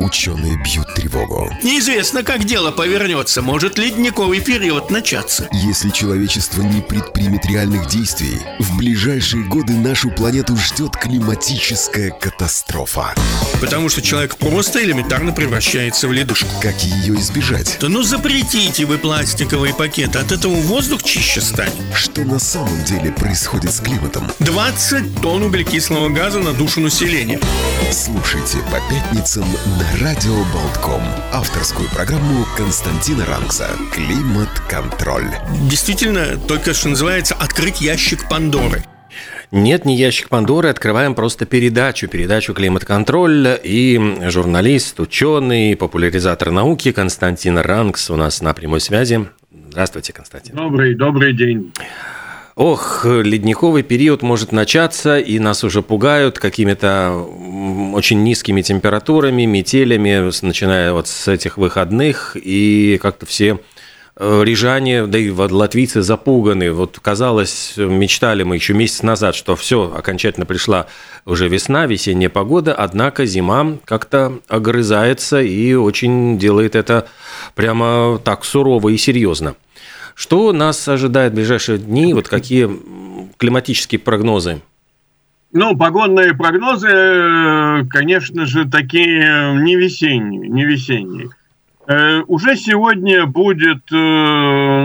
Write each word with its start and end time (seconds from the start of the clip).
Ученые 0.00 0.56
бьют 0.62 0.92
тревогу. 0.94 1.50
Неизвестно, 1.62 2.22
как 2.22 2.44
дело 2.44 2.70
повернется. 2.70 3.42
Может 3.42 3.78
ледниковый 3.78 4.40
период 4.40 4.90
начаться. 4.90 5.48
Если 5.52 5.90
человечество 5.90 6.62
не 6.62 6.80
предпримет 6.80 7.46
реальных 7.46 7.86
действий, 7.86 8.40
в 8.58 8.76
ближайшие 8.76 9.44
годы 9.44 9.72
нашу 9.72 10.10
планету 10.10 10.56
ждет 10.56 10.96
климатическая 10.96 12.10
катастрофа. 12.10 13.14
Потому 13.60 13.88
что 13.88 14.02
человек 14.02 14.36
просто 14.36 14.82
элементарно 14.82 15.32
превращается 15.32 16.08
в 16.08 16.12
ледышку. 16.12 16.48
Как 16.60 16.76
ее 16.82 17.14
избежать? 17.20 17.76
Да 17.80 17.88
ну 17.88 18.02
запретите 18.02 18.84
вы 18.84 18.98
пластиковые 18.98 19.74
пакеты. 19.74 20.18
От 20.18 20.32
этого 20.32 20.54
воздух 20.54 21.02
чище 21.02 21.40
станет. 21.40 21.74
Что 21.94 22.22
на 22.22 22.38
самом 22.38 22.82
деле 22.84 23.12
происходит 23.12 23.72
с 23.72 23.80
климатом? 23.80 24.30
20 24.40 25.20
тонн 25.20 25.44
углекислого 25.44 26.08
газа 26.08 26.40
на 26.40 26.52
душу 26.52 26.80
населения. 26.80 27.38
Слушайте 27.92 28.58
по 28.70 28.80
пятницам 28.92 29.44
на 29.78 29.83
Радио 29.92 30.34
Болтком. 30.52 31.02
Авторскую 31.32 31.88
программу 31.90 32.44
Константина 32.56 33.24
Ранкса 33.26 33.68
«Климат-контроль». 33.92 35.28
Действительно, 35.70 36.36
только 36.48 36.72
что 36.74 36.88
называется 36.88 37.34
«Открыть 37.34 37.80
ящик 37.80 38.28
Пандоры». 38.28 38.82
Нет, 39.52 39.84
не 39.84 39.96
ящик 39.96 40.30
Пандоры, 40.30 40.68
открываем 40.68 41.14
просто 41.14 41.46
передачу, 41.46 42.08
передачу 42.08 42.54
«Климат-контроль». 42.54 43.60
И 43.62 44.00
журналист, 44.28 44.98
ученый, 44.98 45.76
популяризатор 45.76 46.50
науки 46.50 46.90
Константин 46.90 47.58
Ранкс 47.58 48.10
у 48.10 48.16
нас 48.16 48.40
на 48.40 48.54
прямой 48.54 48.80
связи. 48.80 49.28
Здравствуйте, 49.68 50.12
Константин. 50.12 50.56
Добрый, 50.56 50.94
добрый 50.94 51.34
день. 51.34 51.72
Ох, 52.56 53.04
ледниковый 53.04 53.82
период 53.82 54.22
может 54.22 54.52
начаться, 54.52 55.18
и 55.18 55.40
нас 55.40 55.64
уже 55.64 55.82
пугают 55.82 56.38
какими-то 56.38 57.26
очень 57.92 58.22
низкими 58.22 58.62
температурами, 58.62 59.44
метелями, 59.44 60.30
начиная 60.46 60.92
вот 60.92 61.08
с 61.08 61.26
этих 61.26 61.58
выходных, 61.58 62.36
и 62.36 63.00
как-то 63.02 63.26
все 63.26 63.58
э, 64.16 64.42
рижане, 64.44 65.08
да 65.08 65.18
и 65.18 65.30
латвийцы 65.30 66.02
запуганы. 66.02 66.70
Вот 66.70 67.00
казалось, 67.02 67.74
мечтали 67.76 68.44
мы 68.44 68.54
еще 68.54 68.72
месяц 68.72 69.02
назад, 69.02 69.34
что 69.34 69.56
все, 69.56 69.92
окончательно 69.92 70.46
пришла 70.46 70.86
уже 71.24 71.48
весна, 71.48 71.86
весенняя 71.86 72.30
погода, 72.30 72.72
однако 72.72 73.26
зима 73.26 73.78
как-то 73.84 74.38
огрызается 74.46 75.40
и 75.40 75.74
очень 75.74 76.38
делает 76.38 76.76
это 76.76 77.08
прямо 77.56 78.20
так 78.22 78.44
сурово 78.44 78.90
и 78.90 78.96
серьезно. 78.96 79.56
Что 80.14 80.52
нас 80.52 80.86
ожидает 80.88 81.32
в 81.32 81.36
ближайшие 81.36 81.78
дни? 81.78 82.14
Вот 82.14 82.28
какие 82.28 82.70
климатические 83.36 83.98
прогнозы? 83.98 84.62
Ну, 85.52 85.76
погодные 85.76 86.34
прогнозы, 86.34 86.88
э, 86.88 87.84
конечно 87.88 88.44
же, 88.44 88.68
такие 88.68 89.54
не 89.60 89.76
весенние, 89.76 90.48
не 90.48 90.64
весенние. 90.64 91.28
Э, 91.86 92.22
уже 92.26 92.56
сегодня 92.56 93.24
будет 93.26 93.84
э, 93.92 93.94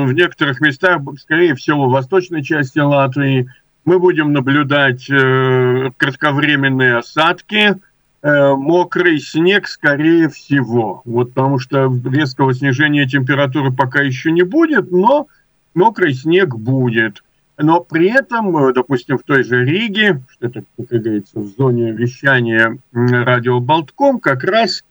в 0.05 0.13
некоторых 0.13 0.61
местах, 0.61 1.02
скорее 1.19 1.55
всего, 1.55 1.88
в 1.88 1.91
восточной 1.91 2.43
части 2.43 2.77
Латвии, 2.77 3.49
мы 3.83 3.97
будем 3.97 4.31
наблюдать 4.31 5.08
кратковременные 5.08 6.97
осадки, 6.97 7.75
мокрый 8.22 9.20
снег, 9.20 9.67
скорее 9.67 10.30
всего. 10.30 11.02
Вот 11.06 11.34
потому 11.34 11.59
что 11.59 11.92
резкого 12.06 12.53
снижения 12.53 13.08
температуры 13.08 13.72
пока 13.72 14.02
еще 14.02 14.31
не 14.31 14.44
будет, 14.44 14.92
но 14.92 15.28
мокрый 15.73 16.14
снег 16.14 16.56
будет. 16.56 17.23
Но 17.58 17.81
при 17.81 18.09
этом, 18.09 18.73
допустим, 18.73 19.17
в 19.17 19.23
той 19.23 19.44
же 19.44 19.66
Риге, 19.66 20.22
что 20.31 20.48
это, 20.48 20.64
как 20.78 21.02
говорится, 21.02 21.39
в 21.39 21.48
зоне 21.58 21.92
вещания 21.92 22.78
радио 22.94 23.59
Болтком, 23.59 24.20
как 24.20 24.44
раз 24.44 24.83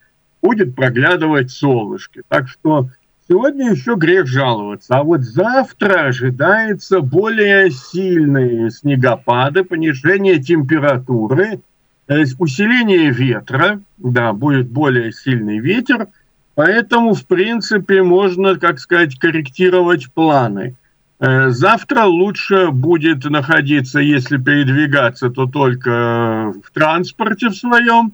будет 0.42 0.74
проглядывать 0.74 1.50
солнышки. 1.50 2.22
Так 2.28 2.48
что 2.48 2.88
сегодня 3.26 3.72
еще 3.72 3.94
грех 3.94 4.26
жаловаться. 4.26 4.98
А 4.98 5.02
вот 5.02 5.22
завтра 5.22 6.08
ожидается 6.08 7.00
более 7.00 7.70
сильные 7.70 8.70
снегопады, 8.70 9.64
понижение 9.64 10.38
температуры, 10.38 11.60
усиление 12.08 13.10
ветра, 13.10 13.80
да, 13.98 14.32
будет 14.32 14.68
более 14.68 15.12
сильный 15.12 15.58
ветер, 15.58 16.08
поэтому, 16.54 17.14
в 17.14 17.26
принципе, 17.26 18.02
можно, 18.02 18.58
как 18.58 18.78
сказать, 18.78 19.18
корректировать 19.18 20.10
планы. 20.12 20.74
Э, 21.20 21.50
завтра 21.50 22.04
лучше 22.04 22.70
будет 22.70 23.24
находиться, 23.24 23.98
если 23.98 24.38
передвигаться, 24.38 25.30
то 25.30 25.46
только 25.46 26.54
в 26.64 26.70
транспорте 26.72 27.48
в 27.48 27.54
своем, 27.54 28.12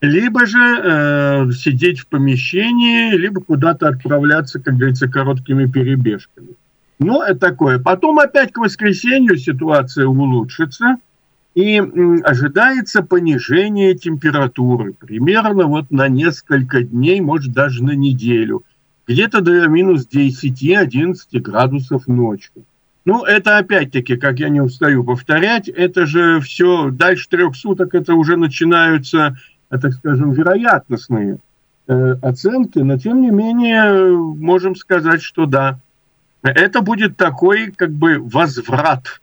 либо 0.00 0.46
же 0.46 0.80
э, 0.82 1.50
сидеть 1.52 2.00
в 2.00 2.06
помещении, 2.06 3.14
либо 3.14 3.42
куда-то 3.42 3.88
отправляться, 3.88 4.58
как 4.60 4.76
говорится, 4.76 5.08
короткими 5.08 5.66
перебежками. 5.66 6.54
Но 6.98 7.22
это 7.24 7.40
такое. 7.40 7.78
Потом 7.78 8.20
опять 8.20 8.52
к 8.52 8.58
воскресенью 8.58 9.36
ситуация 9.36 10.06
улучшится– 10.06 10.96
и 11.54 11.78
ожидается 12.24 13.02
понижение 13.02 13.94
температуры 13.94 14.92
примерно 14.92 15.66
вот 15.66 15.90
на 15.90 16.08
несколько 16.08 16.82
дней, 16.82 17.20
может 17.20 17.52
даже 17.52 17.84
на 17.84 17.92
неделю. 17.92 18.64
Где-то 19.06 19.40
до 19.40 19.68
минус 19.68 20.08
10-11 20.12 21.16
градусов 21.40 22.08
ночью. 22.08 22.64
Ну, 23.04 23.22
это 23.22 23.58
опять-таки, 23.58 24.16
как 24.16 24.40
я 24.40 24.48
не 24.48 24.62
устаю 24.62 25.04
повторять, 25.04 25.68
это 25.68 26.06
же 26.06 26.40
все 26.40 26.90
дальше 26.90 27.28
трех 27.28 27.54
суток, 27.54 27.94
это 27.94 28.14
уже 28.14 28.36
начинаются, 28.36 29.36
э, 29.70 29.78
так 29.78 29.92
скажем, 29.92 30.32
вероятностные 30.32 31.38
э, 31.86 32.16
оценки, 32.22 32.78
но 32.78 32.98
тем 32.98 33.20
не 33.20 33.30
менее 33.30 34.16
можем 34.16 34.74
сказать, 34.74 35.22
что 35.22 35.44
да, 35.44 35.78
это 36.42 36.80
будет 36.80 37.18
такой 37.18 37.72
как 37.72 37.90
бы 37.92 38.18
возврат 38.18 39.20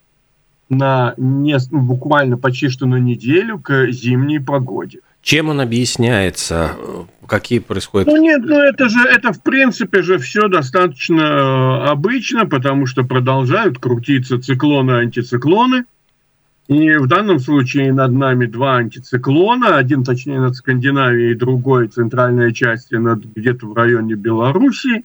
на 0.72 1.14
не, 1.18 1.58
буквально 1.70 2.38
почти 2.38 2.70
что 2.70 2.86
на 2.88 2.96
неделю 2.96 3.59
к 3.59 3.92
зимней 3.92 4.40
погоде. 4.40 5.02
Чем 5.22 5.50
он 5.50 5.59
объясняется? 5.59 6.72
Какие 7.28 7.59
происходят? 7.59 8.08
Ну 8.08 8.18
нет, 8.18 8.42
ну 8.44 8.58
это 8.58 8.90
же, 8.90 9.00
это 9.02 9.34
в 9.34 9.44
принципе 9.44 10.02
же 10.02 10.18
все 10.18 10.48
достаточно 10.48 11.22
э, 11.22 11.90
обычно, 11.90 12.46
потому 12.46 12.88
что 12.88 13.04
продолжают 13.04 13.78
крутиться 13.78 14.42
циклоны, 14.42 14.94
антициклоны. 14.94 15.86
И 16.68 16.96
в 16.96 17.08
данном 17.08 17.40
случае 17.40 17.92
над 17.92 18.14
нами 18.14 18.46
два 18.46 18.78
антициклона, 18.78 19.76
один 19.76 20.06
точнее 20.06 20.40
над 20.40 20.56
Скандинавией, 20.56 21.36
другой 21.36 21.88
центральная 21.90 22.52
часть 22.52 22.92
над 22.92 23.26
где-то 23.26 23.68
в 23.68 23.74
районе 23.74 24.16
Белоруссии. 24.16 25.03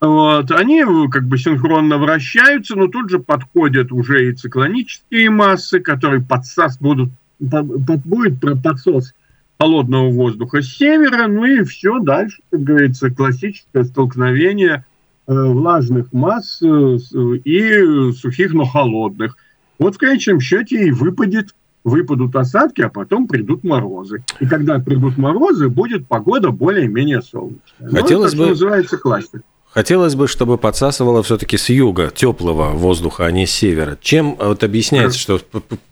Вот, 0.00 0.50
они 0.50 0.84
как 1.10 1.24
бы 1.26 1.38
синхронно 1.38 1.96
вращаются, 1.96 2.76
но 2.76 2.86
тут 2.88 3.10
же 3.10 3.18
подходят 3.18 3.92
уже 3.92 4.28
и 4.28 4.34
циклонические 4.34 5.30
массы, 5.30 5.80
которые 5.80 6.20
подсас 6.20 6.78
будут, 6.78 7.10
под, 7.38 8.04
будет 8.04 8.40
подсос 8.62 9.14
холодного 9.58 10.10
воздуха 10.10 10.60
с 10.60 10.68
севера, 10.68 11.26
ну 11.28 11.46
и 11.46 11.64
все 11.64 11.98
дальше, 12.00 12.42
как 12.50 12.62
говорится, 12.62 13.10
классическое 13.10 13.84
столкновение 13.84 14.84
э, 15.26 15.32
влажных 15.32 16.12
масс 16.12 16.60
э, 16.62 16.98
и 17.44 18.12
сухих, 18.12 18.52
но 18.52 18.66
холодных. 18.66 19.36
Вот 19.78 19.94
в 19.94 19.98
конечном 19.98 20.40
счете 20.40 20.88
и 20.88 20.90
выпадет, 20.90 21.54
выпадут 21.84 22.36
осадки, 22.36 22.82
а 22.82 22.90
потом 22.90 23.28
придут 23.28 23.64
морозы. 23.64 24.24
И 24.40 24.46
когда 24.46 24.78
придут 24.78 25.16
морозы, 25.16 25.70
будет 25.70 26.06
погода 26.06 26.50
более-менее 26.50 27.22
солнечная. 27.22 27.90
Хотелось 27.90 28.34
ну, 28.34 28.42
это, 28.42 28.44
бы... 28.44 28.48
называется 28.50 28.98
классика. 28.98 29.40
Хотелось 29.76 30.14
бы, 30.14 30.26
чтобы 30.26 30.56
подсасывало 30.56 31.22
все-таки 31.22 31.58
с 31.58 31.68
юга 31.68 32.10
теплого 32.10 32.70
воздуха, 32.70 33.26
а 33.26 33.30
не 33.30 33.44
с 33.44 33.50
севера. 33.50 33.98
Чем 34.00 34.34
вот 34.36 34.64
объясняется, 34.64 35.18
что 35.18 35.38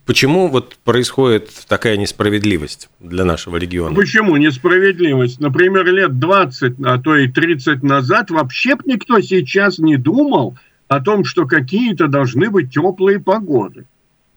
почему 0.06 0.48
вот 0.48 0.76
происходит 0.84 1.50
такая 1.68 1.98
несправедливость 1.98 2.88
для 2.98 3.26
нашего 3.26 3.58
региона? 3.58 3.94
Почему 3.94 4.38
несправедливость? 4.38 5.38
Например, 5.38 5.84
лет 5.84 6.18
20, 6.18 6.76
а 6.82 6.98
то 6.98 7.14
и 7.14 7.28
30 7.28 7.82
назад 7.82 8.30
вообще 8.30 8.74
никто 8.86 9.20
сейчас 9.20 9.78
не 9.78 9.98
думал 9.98 10.56
о 10.88 11.00
том, 11.00 11.26
что 11.26 11.44
какие-то 11.44 12.08
должны 12.08 12.48
быть 12.48 12.72
теплые 12.72 13.20
погоды. 13.20 13.84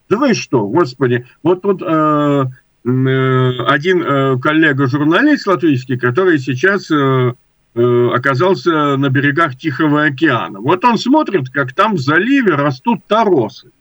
Да 0.09 0.17
вы 0.17 0.33
что, 0.33 0.67
господи, 0.67 1.25
вот 1.41 1.61
тут 1.61 1.81
э, 1.81 1.85
э, 1.85 3.51
один 3.65 4.03
э, 4.03 4.39
коллега-журналист 4.41 5.47
латвийский, 5.47 5.97
который 5.97 6.38
сейчас 6.38 6.91
Э, 6.91 7.31
оказался 7.77 8.97
на 8.97 9.09
берегах 9.09 9.56
Тихого 9.56 10.06
океана. 10.06 10.59
Вот 10.59 10.83
он 10.83 10.97
смотрит, 10.97 11.50
как 11.50 11.74
там 11.74 11.95
в 11.95 12.00
заливе 12.00 12.56
растут 12.56 13.06
торосы. 13.07 13.71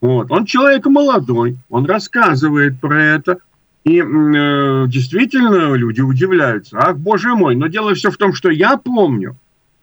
Вот. 0.00 0.30
Он 0.30 0.46
человек 0.46 0.86
молодой, 0.86 1.56
он 1.70 1.86
рассказывает 1.86 2.80
про 2.80 3.02
это. 3.02 3.38
И 3.84 4.00
э, 4.00 4.84
действительно 4.86 5.74
люди 5.74 6.00
удивляются. 6.00 6.78
Ах, 6.78 6.98
боже 6.98 7.34
мой, 7.34 7.56
но 7.56 7.66
дело 7.66 7.94
все 7.94 8.10
в 8.10 8.16
том, 8.16 8.32
что 8.32 8.48
я 8.50 8.76
помню, 8.76 9.36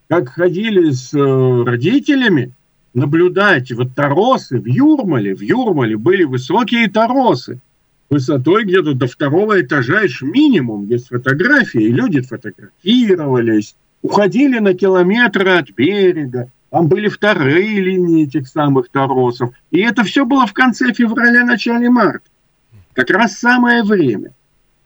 как 0.07 0.29
ходили 0.29 0.91
с 0.91 1.13
э, 1.13 1.63
родителями 1.65 2.53
наблюдать 2.93 3.71
вот 3.71 3.93
торосы 3.95 4.59
в 4.59 4.65
Юрмале. 4.65 5.35
В 5.35 5.41
Юрмале 5.41 5.97
были 5.97 6.23
высокие 6.23 6.89
торосы. 6.89 7.59
Высотой 8.09 8.65
где-то 8.65 8.93
до 8.93 9.07
второго 9.07 9.61
этажа, 9.61 10.01
это 10.01 10.25
минимум, 10.25 10.85
есть 10.85 11.07
фотографии, 11.07 11.81
и 11.81 11.91
люди 11.91 12.21
фотографировались, 12.21 13.75
уходили 14.01 14.59
на 14.59 14.73
километры 14.73 15.51
от 15.51 15.71
берега, 15.71 16.51
там 16.69 16.87
были 16.87 17.07
вторые 17.09 17.81
линии 17.81 18.25
этих 18.25 18.47
самых 18.47 18.89
торосов. 18.89 19.51
И 19.71 19.79
это 19.79 20.03
все 20.03 20.25
было 20.25 20.45
в 20.45 20.53
конце 20.53 20.93
февраля, 20.93 21.43
начале 21.43 21.89
марта. 21.89 22.29
Как 22.93 23.09
раз 23.09 23.37
самое 23.37 23.83
время. 23.83 24.33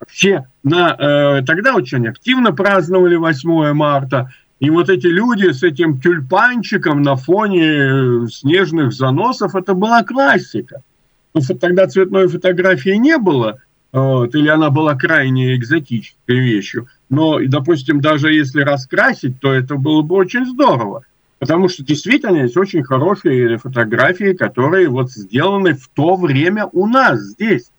Все 0.08 0.48
на, 0.64 0.96
э, 0.98 1.44
тогда 1.46 1.75
очень 1.75 2.08
активно 2.08 2.52
праздновали 2.54 3.16
8 3.16 3.74
марта. 3.74 4.34
И 4.60 4.70
вот 4.70 4.90
эти 4.90 5.08
люди 5.08 5.52
с 5.52 5.64
этим 5.64 6.00
тюльпанчиком 6.00 7.02
на 7.02 7.16
фоне 7.16 7.66
э, 7.66 8.28
снежных 8.31 8.94
заносов, 8.94 9.56
это 9.56 9.74
была 9.74 10.04
классика. 10.04 10.84
Тогда 11.60 11.88
цветной 11.88 12.28
фотографии 12.28 12.96
не 12.96 13.18
было, 13.18 13.60
вот, 13.92 14.36
или 14.36 14.48
она 14.48 14.70
была 14.70 14.96
крайне 14.96 15.56
экзотической 15.56 16.40
вещью. 16.40 16.88
Но, 17.10 17.40
допустим, 17.46 18.02
даже 18.02 18.34
если 18.34 18.62
раскрасить, 18.62 19.40
то 19.40 19.54
это 19.54 19.76
было 19.76 20.02
бы 20.02 20.16
очень 20.16 20.46
здорово. 20.46 21.04
Потому 21.40 21.68
что 21.68 21.84
действительно 21.84 22.38
есть 22.38 22.56
очень 22.56 22.84
хорошие 22.84 23.58
фотографии, 23.58 24.34
которые 24.34 24.88
вот 24.88 25.12
сделаны 25.12 25.74
в 25.74 25.90
то 25.90 26.16
время 26.16 26.68
у 26.72 26.88
нас 26.88 27.20
здесь. 27.20 27.70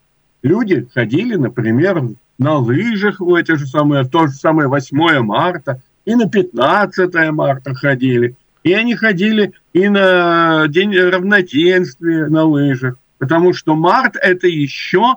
Люди 0.43 0.87
ходили, 0.93 1.37
например, 1.37 2.11
на 2.39 2.59
лыжах 2.59 3.21
в 3.21 3.33
эти 3.35 3.56
же 3.56 3.67
самые, 3.67 4.03
в 4.03 4.11
то 4.11 4.27
же 4.27 4.35
самое 4.35 4.69
8 4.69 5.21
марта, 5.21 5.81
и 6.05 6.15
на 6.15 6.29
15 6.29 7.15
марта 7.31 7.75
ходили. 7.75 8.37
И 8.62 8.73
они 8.73 8.95
ходили 8.95 9.53
и 9.73 9.89
на 9.89 10.67
День 10.69 10.95
равноденствия 10.97 12.27
на 12.29 12.45
лыжах. 12.45 12.97
Потому 13.19 13.52
что 13.52 13.75
март– 13.75 14.16
это 14.20 14.46
еще 14.46 15.16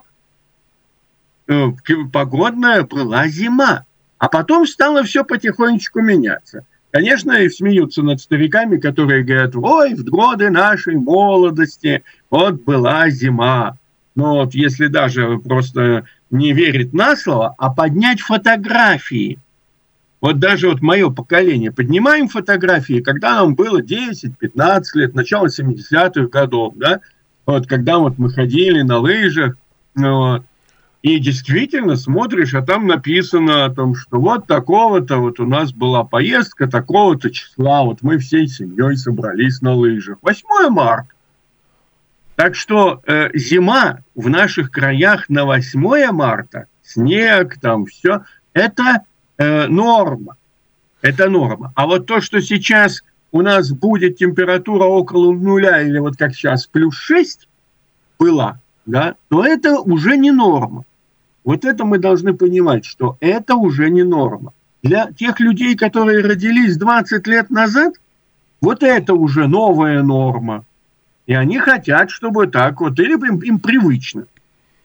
э, 1.47 1.67
погодная 2.11 2.83
была 2.83 3.27
зима. 3.27 3.85
А 4.17 4.29
потом 4.29 4.65
стало 4.65 5.03
все 5.03 5.23
потихонечку 5.23 6.01
меняться– 6.01 6.65
Конечно, 6.91 7.33
и 7.33 7.49
смеются 7.49 8.01
над 8.01 8.21
стариками, 8.21 8.77
которые 8.77 9.23
говорят, 9.23 9.55
ой, 9.55 9.93
в 9.93 10.03
годы 10.05 10.49
нашей 10.49 10.95
молодости 10.95 12.03
вот 12.29 12.63
была 12.63 13.09
зима. 13.09 13.77
Но 14.15 14.37
вот 14.37 14.55
если 14.55 14.87
даже 14.87 15.37
просто 15.37 16.05
не 16.31 16.53
верить 16.53 16.93
на 16.93 17.15
слово, 17.15 17.53
а 17.57 17.69
поднять 17.71 18.21
фотографии. 18.21 19.37
Вот 20.21 20.39
даже 20.39 20.69
вот 20.69 20.81
мое 20.81 21.11
поколение, 21.11 21.71
поднимаем 21.71 22.27
фотографии, 22.27 23.01
когда 23.01 23.35
нам 23.35 23.53
было 23.53 23.81
10-15 23.81 24.83
лет, 24.95 25.13
начало 25.13 25.47
70-х 25.47 26.27
годов, 26.29 26.73
да, 26.77 27.01
вот 27.47 27.65
когда 27.65 27.97
вот 27.97 28.17
мы 28.17 28.29
ходили 28.29 28.81
на 28.81 28.99
лыжах, 28.99 29.57
вот, 29.95 30.43
и 31.01 31.19
действительно 31.19 31.95
смотришь, 31.95 32.53
а 32.53 32.61
там 32.61 32.85
написано 32.85 33.65
о 33.65 33.69
том, 33.69 33.95
что 33.95 34.19
вот 34.19 34.45
такого-то 34.45 35.17
вот 35.17 35.39
у 35.39 35.45
нас 35.45 35.71
была 35.71 36.03
поездка, 36.03 36.67
такого-то 36.67 37.31
числа, 37.31 37.83
вот 37.83 37.99
мы 38.01 38.17
всей 38.17 38.47
семьей 38.47 38.97
собрались 38.97 39.61
на 39.61 39.73
лыжах. 39.73 40.17
8 40.21 40.69
марта. 40.69 41.07
Так 42.35 42.55
что 42.55 43.01
э, 43.07 43.29
зима 43.33 43.99
в 44.13 44.29
наших 44.29 44.69
краях 44.69 45.29
на 45.29 45.45
8 45.45 46.11
марта, 46.11 46.65
снег 46.83 47.57
там, 47.61 47.85
все, 47.85 48.23
это 48.53 49.03
э, 49.37 49.67
норма. 49.67 50.35
Это 51.01 51.29
норма. 51.29 51.71
А 51.75 51.87
вот 51.87 52.07
то, 52.07 52.19
что 52.19 52.41
сейчас 52.41 53.03
у 53.31 53.41
нас 53.41 53.71
будет 53.71 54.17
температура 54.17 54.85
около 54.85 55.33
нуля, 55.33 55.81
или 55.81 55.99
вот 55.99 56.17
как 56.17 56.33
сейчас 56.33 56.67
плюс 56.67 56.95
6 56.95 57.47
была, 58.19 58.59
да, 58.85 59.15
то 59.29 59.45
это 59.45 59.79
уже 59.79 60.17
не 60.17 60.31
норма. 60.31 60.85
Вот 61.43 61.65
это 61.65 61.85
мы 61.85 61.97
должны 61.97 62.33
понимать, 62.33 62.85
что 62.85 63.17
это 63.19 63.55
уже 63.55 63.89
не 63.89 64.03
норма. 64.03 64.53
Для 64.83 65.11
тех 65.11 65.39
людей, 65.39 65.75
которые 65.75 66.23
родились 66.23 66.77
20 66.77 67.25
лет 67.27 67.49
назад, 67.49 67.93
вот 68.61 68.83
это 68.83 69.13
уже 69.13 69.47
новая 69.47 70.03
норма. 70.03 70.65
И 71.25 71.33
они 71.33 71.59
хотят, 71.59 72.09
чтобы 72.09 72.47
так 72.47 72.79
вот, 72.79 72.99
или 72.99 73.13
им, 73.13 73.39
им 73.39 73.59
привычно. 73.59 74.25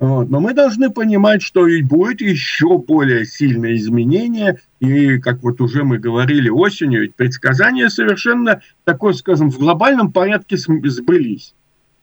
Вот. 0.02 0.30
Но 0.30 0.40
мы 0.40 0.52
должны 0.52 0.90
понимать, 0.90 1.42
что 1.42 1.68
и 1.68 1.80
будет 1.80 2.20
еще 2.20 2.76
более 2.76 3.24
сильное 3.24 3.76
изменение. 3.76 4.58
И, 4.80 5.18
как 5.18 5.44
вот 5.44 5.60
уже 5.60 5.84
мы 5.84 5.98
говорили 5.98 6.48
осенью, 6.48 7.02
ведь 7.02 7.14
предсказания 7.14 7.88
совершенно 7.88 8.62
такой, 8.82 9.14
скажем, 9.14 9.52
в 9.52 9.60
глобальном 9.60 10.10
порядке 10.10 10.56
сбылись. 10.56 11.54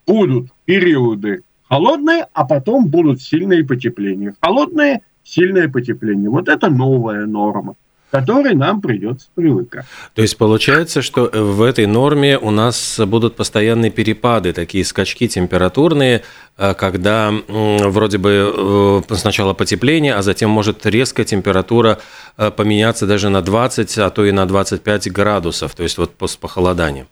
Будут 0.08 0.48
периоды 0.64 1.44
холодные, 1.68 2.28
а 2.32 2.46
потом 2.46 2.88
будут 2.88 3.22
сильные 3.22 3.66
потепления. 3.66 4.34
Холодные, 4.40 5.02
сильное 5.26 5.68
потепление. 5.68 6.30
Вот 6.30 6.48
это 6.48 6.70
новая 6.70 7.26
норма 7.26 7.76
которой 8.12 8.56
нам 8.56 8.82
придется 8.82 9.28
привыкать. 9.36 9.86
То 10.16 10.22
есть 10.22 10.38
получается, 10.38 11.02
что 11.02 11.30
в 11.32 11.62
этой 11.62 11.86
норме 11.86 12.38
у 12.38 12.52
нас 12.52 13.00
будут 13.00 13.36
постоянные 13.36 13.92
перепады, 13.92 14.54
такие 14.54 14.84
скачки 14.84 15.28
температурные, 15.28 16.24
э, 16.58 16.74
когда 16.74 17.32
вроде 17.48 18.18
бы 18.18 19.04
э, 19.10 19.16
сначала 19.16 19.54
потепление, 19.54 20.16
а 20.16 20.22
затем 20.22 20.50
может 20.50 20.86
резко 20.86 21.24
температура 21.24 22.00
э, 22.38 22.52
поменяться 22.52 23.06
даже 23.06 23.30
на 23.30 23.42
20, 23.42 23.98
а 24.00 24.10
то 24.10 24.26
и 24.26 24.32
на 24.32 24.46
25 24.46 25.12
градусов, 25.12 25.76
то 25.76 25.84
есть 25.84 25.98
вот 25.98 26.12
с 26.26 26.36
похолоданием. 26.36 27.08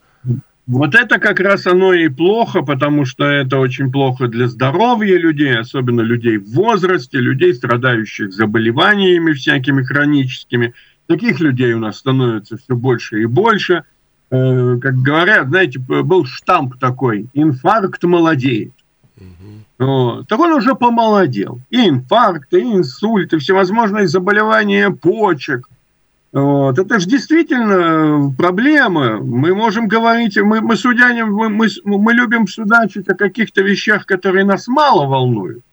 Вот 0.68 0.96
это 0.96 1.18
как 1.18 1.40
раз 1.40 1.66
оно 1.66 1.94
и 1.94 2.10
плохо, 2.10 2.62
потому 2.62 3.06
что 3.06 3.24
это 3.24 3.58
очень 3.58 3.90
плохо 3.90 4.28
для 4.28 4.50
здоровья 4.50 5.18
людей, 5.18 5.58
особенно 5.58 6.02
людей 6.02 6.38
в 6.38 6.52
возрасте, 6.52 7.20
людей, 7.20 7.54
страдающих 7.54 8.34
заболеваниями 8.34 9.32
всякими 9.32 9.84
хроническими. 9.84 10.74
Таких 11.08 11.40
людей 11.40 11.72
у 11.72 11.80
нас 11.80 11.98
становится 11.98 12.58
все 12.58 12.76
больше 12.76 13.22
и 13.22 13.26
больше. 13.26 13.84
Э, 14.30 14.78
как 14.82 14.96
говорят, 14.96 15.48
знаете, 15.48 15.80
был 15.80 16.26
штамп 16.26 16.78
такой, 16.78 17.28
инфаркт 17.34 18.04
молодеет. 18.04 18.74
Угу. 19.80 20.26
Так 20.28 20.38
он 20.38 20.52
уже 20.52 20.76
помолодел. 20.76 21.62
И 21.70 21.88
инфаркт, 21.88 22.54
и 22.54 22.60
инсульт, 22.60 23.32
и 23.32 23.38
всевозможные 23.38 24.10
заболевания 24.10 24.90
почек– 24.90 25.70
вот. 26.34 26.78
Это 26.78 27.00
же 27.00 27.08
действительно 27.08 28.34
проблема. 28.38 29.20
Мы 29.20 29.56
можем 29.56 29.88
говорить, 29.88 30.38
мы, 30.38 30.62
мы 30.62 30.76
судянем, 30.76 31.34
мы, 31.34 31.50
мы, 31.50 31.68
мы 31.84 32.14
любим 32.14 32.48
судачить 32.48 33.08
о 33.10 33.16
каких-то 33.16 33.62
вещах, 33.62 34.06
которые 34.06 34.46
нас 34.46 34.68
мало 34.68 35.06
волнуют. 35.06 35.64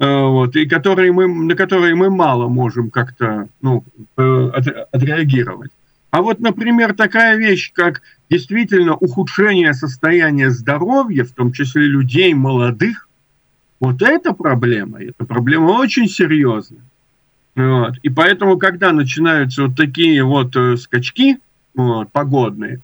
Э, 0.00 0.26
вот, 0.26 0.54
и 0.54 0.66
которые 0.66 1.12
мы, 1.12 1.26
на 1.26 1.56
которые 1.56 1.94
мы 1.94 2.08
мало 2.08 2.48
можем 2.48 2.90
как-то 2.90 3.48
ну, 3.60 3.84
э, 4.16 4.50
отреагировать. 4.92 5.72
А 6.10 6.22
вот, 6.22 6.40
например, 6.40 6.94
такая 6.94 7.36
вещь, 7.36 7.72
как 7.72 8.02
действительно 8.30 8.94
ухудшение 8.94 9.74
состояния 9.74 10.50
здоровья, 10.50 11.24
в 11.24 11.32
том 11.32 11.52
числе 11.52 11.82
людей 11.82 12.32
молодых, 12.32 13.08
вот 13.80 14.00
это 14.02 14.32
проблема, 14.32 15.02
это 15.02 15.24
проблема 15.24 15.70
очень 15.72 16.08
серьезная. 16.08 16.82
Вот. 17.58 17.94
И 18.02 18.08
поэтому, 18.08 18.56
когда 18.56 18.92
начинаются 18.92 19.64
вот 19.64 19.76
такие 19.76 20.22
вот 20.22 20.54
э, 20.54 20.76
скачки 20.76 21.38
вот, 21.74 22.12
погодные, 22.12 22.80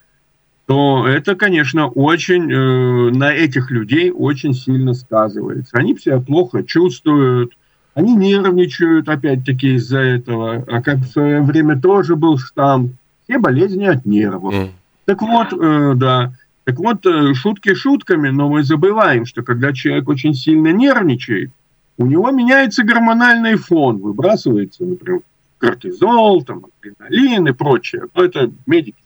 то 0.67 1.07
это, 1.07 1.37
конечно, 1.37 1.87
очень 1.87 2.51
э, 2.51 3.11
на 3.11 3.33
этих 3.33 3.71
людей 3.71 4.11
очень 4.11 4.53
сильно 4.53 4.95
сказывается. 4.95 5.79
Они 5.79 5.97
себя 5.97 6.19
плохо 6.19 6.65
чувствуют, 6.65 7.53
они 7.95 8.17
нервничают, 8.17 9.09
опять-таки, 9.09 9.75
из-за 9.75 10.01
этого. 10.01 10.65
А 10.67 10.83
как 10.83 10.99
в 10.99 11.07
свое 11.07 11.41
время 11.41 11.81
тоже 11.81 12.17
был 12.17 12.37
штамм, 12.37 12.97
все 13.25 13.39
болезни 13.39 13.85
от 13.85 14.05
нервов. 14.05 14.55
Mm. 14.55 14.71
Так 15.05 15.23
вот, 15.23 15.53
э, 15.53 15.93
да, 15.95 16.33
так 16.65 16.79
вот, 16.81 17.07
э, 17.07 17.33
шутки 17.35 17.75
шутками, 17.75 18.31
но 18.31 18.49
мы 18.49 18.65
забываем, 18.65 19.25
что 19.25 19.45
когда 19.45 19.73
человек 19.73 20.09
очень 20.09 20.35
сильно 20.35 20.73
нервничает, 20.73 21.53
у 21.97 22.07
него 22.07 22.31
меняется 22.31 22.83
гормональный 22.83 23.57
фон, 23.57 23.99
выбрасывается, 23.99 24.85
например, 24.85 25.21
кортизол, 25.59 26.43
там, 26.43 26.67
адреналин 26.81 27.49
и 27.49 27.53
прочее. 27.53 28.05
Но 28.15 28.25
это 28.25 28.51
медики. 28.67 28.99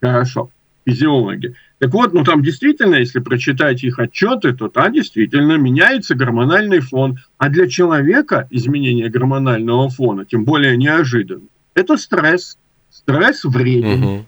Хорошо, 0.00 0.50
физиологи. 0.86 1.54
Так 1.78 1.92
вот, 1.92 2.12
ну 2.12 2.24
там 2.24 2.42
действительно, 2.42 2.96
если 2.96 3.20
прочитать 3.20 3.84
их 3.84 3.98
отчеты, 3.98 4.52
то 4.52 4.68
там 4.68 4.92
действительно 4.92 5.56
меняется 5.56 6.14
гормональный 6.14 6.80
фон. 6.80 7.18
А 7.36 7.48
для 7.48 7.68
человека 7.68 8.48
изменение 8.50 9.08
гормонального 9.08 9.88
фона, 9.88 10.24
тем 10.24 10.44
более 10.44 10.76
неожиданно, 10.76 11.46
это 11.74 11.96
стресс. 11.96 12.58
Стресс 12.90 13.44
вреден. 13.44 14.02
Угу. 14.02 14.26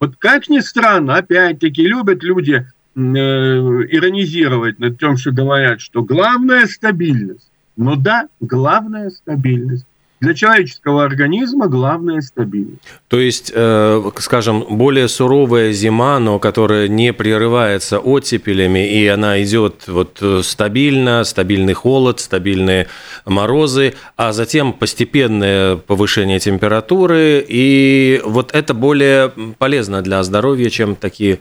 Вот 0.00 0.16
как 0.16 0.48
ни 0.48 0.60
странно, 0.60 1.16
опять-таки 1.16 1.82
любят 1.86 2.22
люди 2.22 2.66
иронизировать 3.00 4.78
над 4.78 4.98
тем, 4.98 5.16
что 5.16 5.32
говорят, 5.32 5.80
что 5.80 6.02
главная 6.02 6.66
стабильность. 6.66 7.50
Ну 7.76 7.96
да, 7.96 8.28
главная 8.40 9.10
стабильность. 9.10 9.86
для 10.20 10.34
человеческого 10.34 11.02
организма 11.02 11.66
главное 11.66 12.20
стабильность. 12.20 12.82
То 13.08 13.18
есть, 13.18 13.50
э, 13.54 14.10
скажем, 14.18 14.66
более 14.68 15.08
суровая 15.08 15.72
зима, 15.72 16.18
но 16.18 16.38
которая 16.38 16.88
не 16.88 17.12
прерывается 17.12 17.98
оттепелями, 17.98 18.86
и 18.86 19.06
она 19.06 19.42
идет 19.42 19.84
вот 19.86 20.18
э, 20.20 20.42
стабильно, 20.44 21.24
стабильный 21.24 21.72
холод, 21.72 22.20
стабильные 22.20 22.86
морозы, 23.24 23.94
а 24.16 24.32
затем 24.32 24.74
постепенное 24.74 25.76
повышение 25.76 26.38
температуры, 26.38 27.44
и 27.48 28.20
вот 28.24 28.54
это 28.54 28.74
более 28.74 29.32
полезно 29.58 30.02
для 30.02 30.22
здоровья, 30.22 30.68
чем 30.68 30.96
такие 30.96 31.40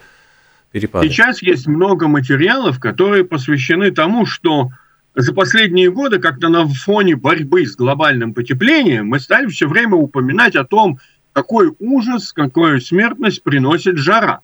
перепады. 0.71 1.07
Сейчас 1.09 1.41
есть 1.41 1.67
много 1.67 2.07
материалов, 2.07 2.79
которые 2.79 3.23
посвящены 3.23 3.91
тому, 3.91 4.25
что 4.25 4.69
за 5.15 5.33
последние 5.33 5.91
годы, 5.91 6.19
как-то 6.19 6.49
на 6.49 6.67
фоне 6.67 7.15
борьбы 7.15 7.65
с 7.65 7.75
глобальным 7.75 8.33
потеплением, 8.33 9.07
мы 9.07 9.19
стали 9.19 9.47
все 9.47 9.67
время 9.67 9.95
упоминать 9.95 10.55
о 10.55 10.63
том, 10.63 10.99
какой 11.33 11.73
ужас, 11.79 12.33
какую 12.33 12.81
смертность 12.81 13.43
приносит 13.43 13.97
жара. 13.97 14.41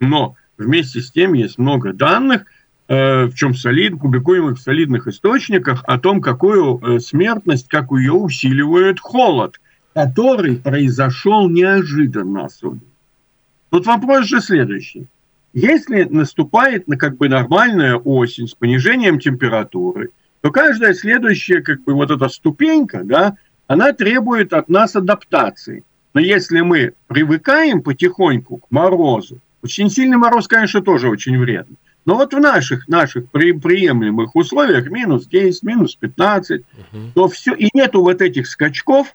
Но 0.00 0.36
вместе 0.56 1.00
с 1.00 1.10
тем 1.10 1.34
есть 1.34 1.58
много 1.58 1.92
данных, 1.92 2.44
э, 2.88 3.24
в 3.24 3.34
чем 3.34 3.54
солид, 3.54 3.98
публикуемых 3.98 4.58
в 4.58 4.62
солидных 4.62 5.06
источниках, 5.06 5.82
о 5.86 5.98
том, 5.98 6.20
какую 6.20 6.78
э, 6.78 7.00
смертность, 7.00 7.68
как 7.68 7.90
ее 7.90 8.12
усиливает 8.12 9.00
холод, 9.00 9.60
который 9.94 10.56
произошел 10.56 11.48
неожиданно 11.48 12.46
особенно. 12.46 12.80
Тут 13.70 13.86
вопрос 13.86 14.26
же 14.26 14.40
следующий. 14.40 15.08
Если 15.54 16.02
наступает 16.02 16.88
на 16.88 16.96
как 16.96 17.16
бы 17.16 17.28
нормальная 17.28 17.94
осень 17.94 18.48
с 18.48 18.54
понижением 18.54 19.20
температуры, 19.20 20.10
то 20.40 20.50
каждая 20.50 20.94
следующая 20.94 21.62
как 21.62 21.82
бы 21.84 21.94
вот 21.94 22.10
эта 22.10 22.28
ступенька, 22.28 23.02
да, 23.04 23.36
она 23.68 23.92
требует 23.92 24.52
от 24.52 24.68
нас 24.68 24.96
адаптации. 24.96 25.84
Но 26.12 26.20
если 26.20 26.60
мы 26.60 26.94
привыкаем 27.06 27.82
потихоньку 27.82 28.58
к 28.58 28.66
морозу, 28.70 29.38
очень 29.62 29.90
сильный 29.90 30.16
мороз, 30.16 30.48
конечно, 30.48 30.82
тоже 30.82 31.08
очень 31.08 31.38
вредно. 31.38 31.76
Но 32.04 32.16
вот 32.16 32.34
в 32.34 32.38
наших, 32.38 32.88
наших 32.88 33.30
при, 33.30 33.52
приемлемых 33.52 34.34
условиях, 34.36 34.90
минус 34.90 35.26
10, 35.26 35.62
минус 35.62 35.94
15, 35.94 36.60
угу. 36.60 36.98
то 37.14 37.28
все, 37.28 37.54
и 37.54 37.70
нету 37.72 38.02
вот 38.02 38.20
этих 38.20 38.48
скачков, 38.48 39.14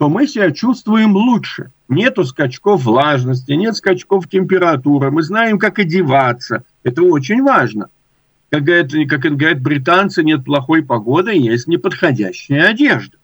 то 0.00 0.08
мы 0.08 0.26
себя 0.26 0.50
чувствуем 0.50 1.14
лучше. 1.14 1.72
Нету 1.90 2.24
скачков 2.24 2.84
влажности, 2.84 3.52
нет 3.52 3.76
скачков 3.76 4.30
температуры. 4.30 5.10
Мы 5.10 5.22
знаем, 5.22 5.58
как 5.58 5.78
одеваться. 5.78 6.64
Это 6.82 7.02
очень 7.02 7.42
важно. 7.42 7.90
Как 8.48 8.62
говорят, 8.62 8.92
как 9.10 9.36
говорят 9.36 9.60
британцы, 9.60 10.24
нет 10.24 10.42
плохой 10.42 10.82
погоды, 10.82 11.34
есть 11.34 11.68
неподходящая 11.68 12.70
одежда. 12.70 13.18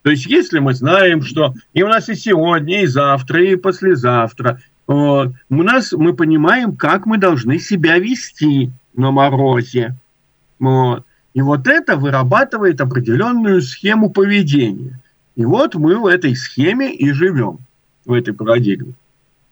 То 0.00 0.08
есть, 0.08 0.24
если 0.24 0.58
мы 0.58 0.72
знаем, 0.72 1.20
что 1.20 1.52
и 1.74 1.82
у 1.82 1.88
нас 1.88 2.08
и 2.08 2.14
сегодня, 2.14 2.82
и 2.82 2.86
завтра, 2.86 3.44
и 3.44 3.56
послезавтра, 3.56 4.62
вот, 4.86 5.34
у 5.50 5.62
нас 5.62 5.92
мы 5.92 6.14
понимаем, 6.14 6.76
как 6.76 7.04
мы 7.04 7.18
должны 7.18 7.58
себя 7.58 7.98
вести 7.98 8.70
на 8.94 9.10
морозе. 9.10 9.96
Вот. 10.60 11.04
И 11.34 11.42
вот 11.42 11.68
это 11.68 11.96
вырабатывает 11.96 12.80
определенную 12.80 13.60
схему 13.60 14.08
поведения. 14.08 14.98
И 15.40 15.44
вот 15.46 15.74
мы 15.74 15.98
в 15.98 16.04
этой 16.04 16.36
схеме 16.36 16.94
и 16.94 17.12
живем, 17.12 17.60
в 18.04 18.12
этой 18.12 18.34
парадигме. 18.34 18.92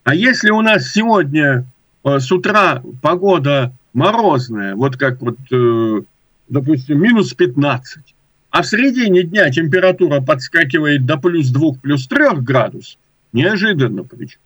А 0.04 0.14
если 0.14 0.50
у 0.50 0.60
нас 0.60 0.90
сегодня 0.90 1.64
э, 2.04 2.18
с 2.20 2.30
утра 2.30 2.82
погода 3.00 3.72
морозная, 3.94 4.74
вот 4.74 4.98
как 4.98 5.22
вот, 5.22 5.38
э, 5.50 6.02
допустим, 6.50 7.00
минус 7.00 7.32
15, 7.32 8.02
а 8.50 8.60
в 8.60 8.66
середине 8.66 9.22
дня 9.22 9.48
температура 9.48 10.20
подскакивает 10.20 11.06
до 11.06 11.16
плюс 11.16 11.48
2, 11.48 11.76
плюс 11.80 12.06
3 12.06 12.42
градусов, 12.42 12.98
неожиданно 13.32 14.04
причем. 14.04 14.40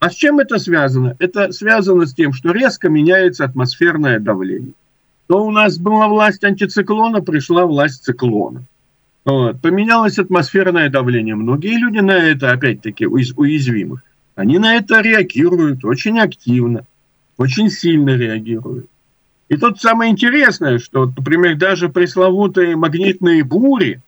А 0.00 0.10
с 0.10 0.14
чем 0.14 0.40
это 0.40 0.58
связано? 0.58 1.14
Это 1.20 1.52
связано 1.52 2.06
с 2.06 2.14
тем, 2.14 2.32
что 2.32 2.50
резко 2.50 2.88
меняется 2.88 3.44
атмосферное 3.44 4.18
давление. 4.18 4.72
То 5.28 5.46
у 5.46 5.52
нас 5.52 5.78
была 5.78 6.08
власть 6.08 6.42
антициклона, 6.42 7.20
пришла 7.20 7.66
власть 7.66 8.02
циклона. 8.02 8.64
Вот. 9.28 9.60
Поменялось 9.60 10.18
атмосферное 10.18 10.88
давление. 10.88 11.34
Многие 11.34 11.76
люди 11.76 11.98
на 11.98 12.16
это, 12.16 12.50
опять-таки, 12.50 13.06
уязвимых, 13.06 14.00
они 14.36 14.58
на 14.58 14.76
это 14.76 15.02
реагируют 15.02 15.84
очень 15.84 16.18
активно, 16.18 16.86
очень 17.36 17.68
сильно 17.68 18.16
реагируют. 18.16 18.86
И 19.50 19.58
тут 19.58 19.82
самое 19.82 20.12
интересное, 20.12 20.78
что, 20.78 21.12
например, 21.14 21.58
даже 21.58 21.90
пресловутые 21.90 22.74
магнитные 22.76 23.44
бури, 23.44 24.00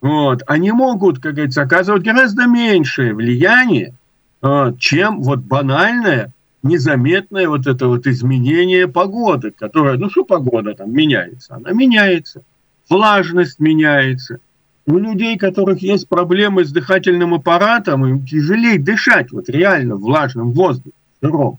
вот, 0.00 0.42
они 0.48 0.72
могут, 0.72 1.20
как 1.20 1.34
говорится, 1.34 1.62
оказывать 1.62 2.02
гораздо 2.02 2.46
меньшее 2.46 3.14
влияние, 3.14 3.94
вот, 4.42 4.80
чем 4.80 5.22
вот 5.22 5.38
банальное, 5.40 6.32
незаметное 6.64 7.48
вот 7.48 7.68
это 7.68 7.86
вот 7.86 8.08
изменение 8.08 8.88
погоды, 8.88 9.52
которое, 9.52 9.96
ну 9.96 10.10
что 10.10 10.24
погода 10.24 10.74
там 10.74 10.92
меняется? 10.92 11.54
Она 11.54 11.70
меняется, 11.70 12.42
влажность 12.88 13.60
меняется, 13.60 14.40
у 14.86 14.98
людей, 14.98 15.36
у 15.36 15.38
которых 15.38 15.82
есть 15.82 16.08
проблемы 16.08 16.64
с 16.64 16.70
дыхательным 16.70 17.34
аппаратом, 17.34 18.06
им 18.06 18.24
тяжелее 18.24 18.78
дышать 18.78 19.32
вот 19.32 19.48
реально 19.48 19.96
в 19.96 20.00
влажном 20.00 20.52
воздухе, 20.52 20.94
сыром. 21.20 21.58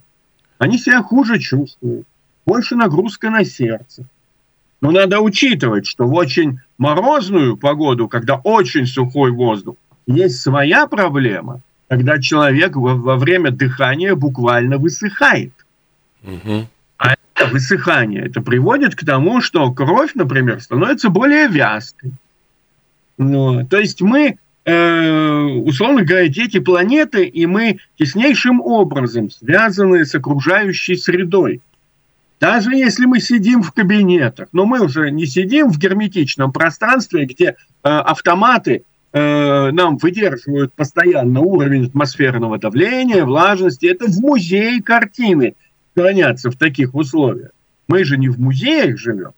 Они 0.56 0.78
себя 0.78 1.02
хуже 1.02 1.38
чувствуют, 1.38 2.06
больше 2.46 2.74
нагрузка 2.74 3.30
на 3.30 3.44
сердце. 3.44 4.06
Но 4.80 4.90
надо 4.90 5.20
учитывать, 5.20 5.86
что 5.86 6.06
в 6.06 6.14
очень 6.14 6.60
морозную 6.78 7.56
погоду, 7.56 8.08
когда 8.08 8.36
очень 8.36 8.86
сухой 8.86 9.30
воздух, 9.30 9.76
есть 10.06 10.40
своя 10.40 10.86
проблема, 10.86 11.60
когда 11.88 12.18
человек 12.20 12.76
во, 12.76 12.94
во 12.94 13.16
время 13.16 13.50
дыхания 13.50 14.14
буквально 14.14 14.78
высыхает. 14.78 15.52
Угу. 16.22 16.66
А 16.96 17.14
это 17.34 17.46
высыхание, 17.50 18.26
это 18.26 18.40
приводит 18.40 18.94
к 18.94 19.04
тому, 19.04 19.40
что 19.42 19.70
кровь, 19.72 20.12
например, 20.14 20.60
становится 20.60 21.10
более 21.10 21.48
вязкой. 21.48 22.12
Ну, 23.18 23.66
то 23.66 23.78
есть 23.78 24.00
мы, 24.00 24.38
э, 24.64 25.42
условно 25.64 26.04
говоря, 26.04 26.28
дети 26.28 26.60
планеты, 26.60 27.24
и 27.24 27.46
мы 27.46 27.78
теснейшим 27.98 28.60
образом 28.60 29.30
связаны 29.30 30.06
с 30.06 30.14
окружающей 30.14 30.96
средой. 30.96 31.60
Даже 32.40 32.74
если 32.74 33.04
мы 33.04 33.20
сидим 33.20 33.62
в 33.62 33.72
кабинетах, 33.72 34.48
но 34.52 34.64
мы 34.64 34.80
уже 34.80 35.10
не 35.10 35.26
сидим 35.26 35.70
в 35.70 35.78
герметичном 35.78 36.52
пространстве, 36.52 37.24
где 37.24 37.46
э, 37.46 37.54
автоматы 37.82 38.84
э, 39.12 39.70
нам 39.72 39.96
выдерживают 39.96 40.72
постоянно 40.74 41.40
уровень 41.40 41.86
атмосферного 41.86 42.58
давления, 42.58 43.24
влажности. 43.24 43.86
Это 43.86 44.06
в 44.06 44.20
музее 44.20 44.80
картины 44.80 45.54
хранятся 45.96 46.52
в 46.52 46.56
таких 46.56 46.94
условиях. 46.94 47.50
Мы 47.88 48.04
же 48.04 48.16
не 48.16 48.28
в 48.28 48.38
музеях 48.38 48.96
живем. 48.98 49.32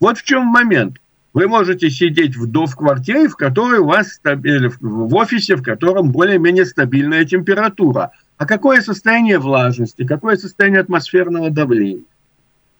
Вот 0.00 0.16
в 0.16 0.22
чем 0.22 0.46
момент. 0.46 1.01
Вы 1.34 1.48
можете 1.48 1.88
сидеть 1.88 2.36
в, 2.36 2.46
в 2.46 2.76
квартире, 2.76 3.28
в 3.28 3.36
которой 3.36 3.80
у 3.80 3.86
вас 3.86 4.20
или 4.24 4.70
в 4.80 5.14
офисе, 5.14 5.56
в 5.56 5.62
котором 5.62 6.10
более-менее 6.10 6.66
стабильная 6.66 7.24
температура. 7.24 8.10
А 8.36 8.46
какое 8.46 8.80
состояние 8.82 9.38
влажности, 9.38 10.04
какое 10.04 10.36
состояние 10.36 10.80
атмосферного 10.80 11.50
давления? 11.50 12.04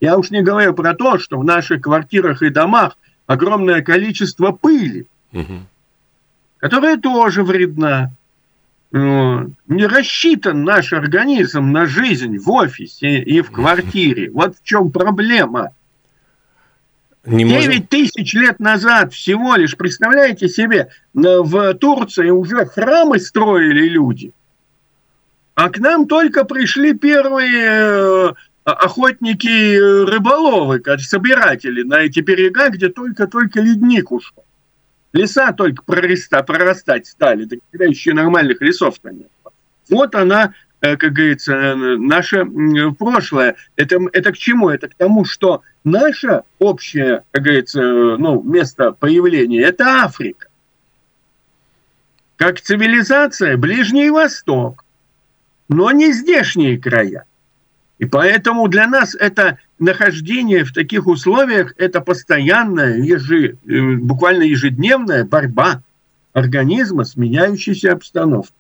Я 0.01 0.19
уж 0.19 0.31
не 0.31 0.43
говорю 0.43 0.75
про 0.75 0.95
то, 0.95 1.19
что 1.19 1.39
в 1.39 1.45
наших 1.45 1.83
квартирах 1.83 2.43
и 2.43 2.51
домах 2.51 2.99
огромное 3.27 3.83
количество 3.83 4.51
пыли, 4.51 5.07
угу. 5.33 5.61
которая 6.59 6.99
тоже 6.99 7.45
вредна. 7.45 8.11
Не 8.91 9.87
рассчитан 9.87 10.65
наш 10.65 10.93
организм 10.93 11.73
на 11.73 11.87
жизнь 11.87 12.37
в 12.37 12.51
офисе 12.51 13.23
и 13.23 13.41
в 13.41 13.51
квартире. 13.51 14.31
Вот 14.35 14.57
в 14.57 14.63
чем 14.63 14.91
проблема. 14.91 15.71
Не 17.25 17.45
9 17.45 17.67
можем... 17.67 17.87
тысяч 17.87 18.35
лет 18.35 18.59
назад 18.59 19.13
всего 19.13 19.55
лишь, 19.57 19.77
представляете 19.77 20.49
себе, 20.49 20.89
в 21.15 21.75
Турции 21.75 22.31
уже 22.31 22.67
храмы 22.67 23.21
строили 23.21 23.89
люди. 23.89 24.33
А 25.55 25.71
к 25.71 25.79
нам 25.79 26.09
только 26.09 26.45
пришли 26.45 26.95
первые 26.95 27.65
э, 27.65 28.33
охотники-рыболовы, 28.65 30.83
собиратели 30.99 31.83
на 31.83 32.01
эти 32.01 32.19
берега, 32.21 32.71
где 32.71 32.89
только-только 32.89 33.61
ледник 33.61 34.11
ушел. 34.11 34.45
Леса 35.13 35.53
только 35.53 35.85
прорастать, 35.85 37.07
стали, 37.07 37.45
тогда 37.45 37.85
еще 37.85 38.15
нормальных 38.15 38.63
лесов-то 38.63 39.11
нет. 39.11 39.29
Вот 39.91 40.15
она 40.15 40.55
Э, 40.55 40.57
как 40.83 41.13
говорится, 41.13 41.53
э, 41.53 41.75
наше 41.97 42.45
прошлое. 42.99 43.55
Это, 43.77 44.01
это 44.13 44.33
к 44.33 44.37
чему? 44.37 44.69
Это 44.69 44.89
к 44.89 44.95
тому, 44.95 45.25
что 45.25 45.63
наше 45.85 46.43
общее, 46.59 47.23
как 47.31 47.45
говорится, 47.45 47.81
ну, 47.81 48.43
место 48.43 48.91
появления– 48.91 49.63
это 49.63 50.03
Африка. 50.03 50.49
Как 52.37 52.61
цивилизация– 52.61 53.57
Ближний 53.59 54.11
Восток, 54.11 54.85
но 55.69 55.93
не 55.93 56.13
здешние 56.13 56.79
края. 56.79 57.27
И 57.99 58.05
поэтому 58.05 58.67
для 58.67 58.89
нас 58.89 59.15
это 59.15 59.59
нахождение 59.79 60.65
в 60.65 60.73
таких 60.73 61.07
условиях– 61.07 61.75
это 61.79 62.01
постоянная, 62.01 62.97
ежи, 62.97 63.57
э, 63.69 63.81
буквально 63.97 64.43
ежедневная 64.43 65.25
борьба. 65.25 65.83
организма 66.33 67.05
с 67.05 67.15
меняющейся 67.15 67.93
обстановкой. 67.93 68.57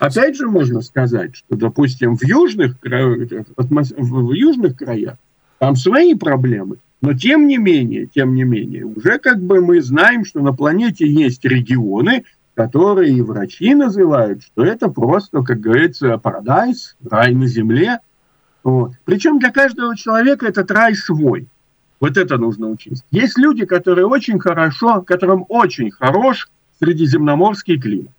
Опять 0.00 0.34
же 0.34 0.48
можно 0.48 0.80
сказать, 0.80 1.36
что, 1.36 1.56
допустим, 1.56 2.16
в 2.16 2.24
южных, 2.24 2.76
в 2.82 4.32
южных 4.32 4.76
краях 4.76 5.16
там 5.58 5.76
свои 5.76 6.14
проблемы, 6.14 6.78
но 7.02 7.12
тем 7.12 7.46
не 7.46 7.58
менее, 7.58 8.06
тем 8.06 8.34
не 8.34 8.44
менее, 8.44 8.86
уже 8.86 9.18
как 9.18 9.42
бы 9.42 9.60
мы 9.60 9.82
знаем, 9.82 10.24
что 10.24 10.40
на 10.40 10.54
планете 10.54 11.06
есть 11.06 11.44
регионы, 11.44 12.24
которые 12.54 13.12
и 13.12 13.20
врачи 13.20 13.74
называют, 13.74 14.42
что 14.42 14.64
это 14.64 14.88
просто, 14.88 15.42
как 15.42 15.60
говорится, 15.60 16.16
парадайз, 16.16 16.96
рай 17.08 17.34
на 17.34 17.46
земле. 17.46 18.00
Вот. 18.64 18.92
Причем 19.04 19.38
для 19.38 19.50
каждого 19.50 19.96
человека 19.96 20.46
этот 20.46 20.70
рай 20.70 20.94
свой. 20.94 21.46
Вот 22.00 22.16
это 22.16 22.38
нужно 22.38 22.70
учесть. 22.70 23.04
Есть 23.10 23.36
люди, 23.36 23.66
которые 23.66 24.06
очень 24.06 24.38
хорошо, 24.38 25.02
которым 25.02 25.44
очень 25.48 25.90
хорош 25.90 26.48
средиземноморский 26.78 27.78
климат. 27.78 28.12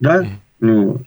Да? 0.00 0.26
Ну, 0.58 1.02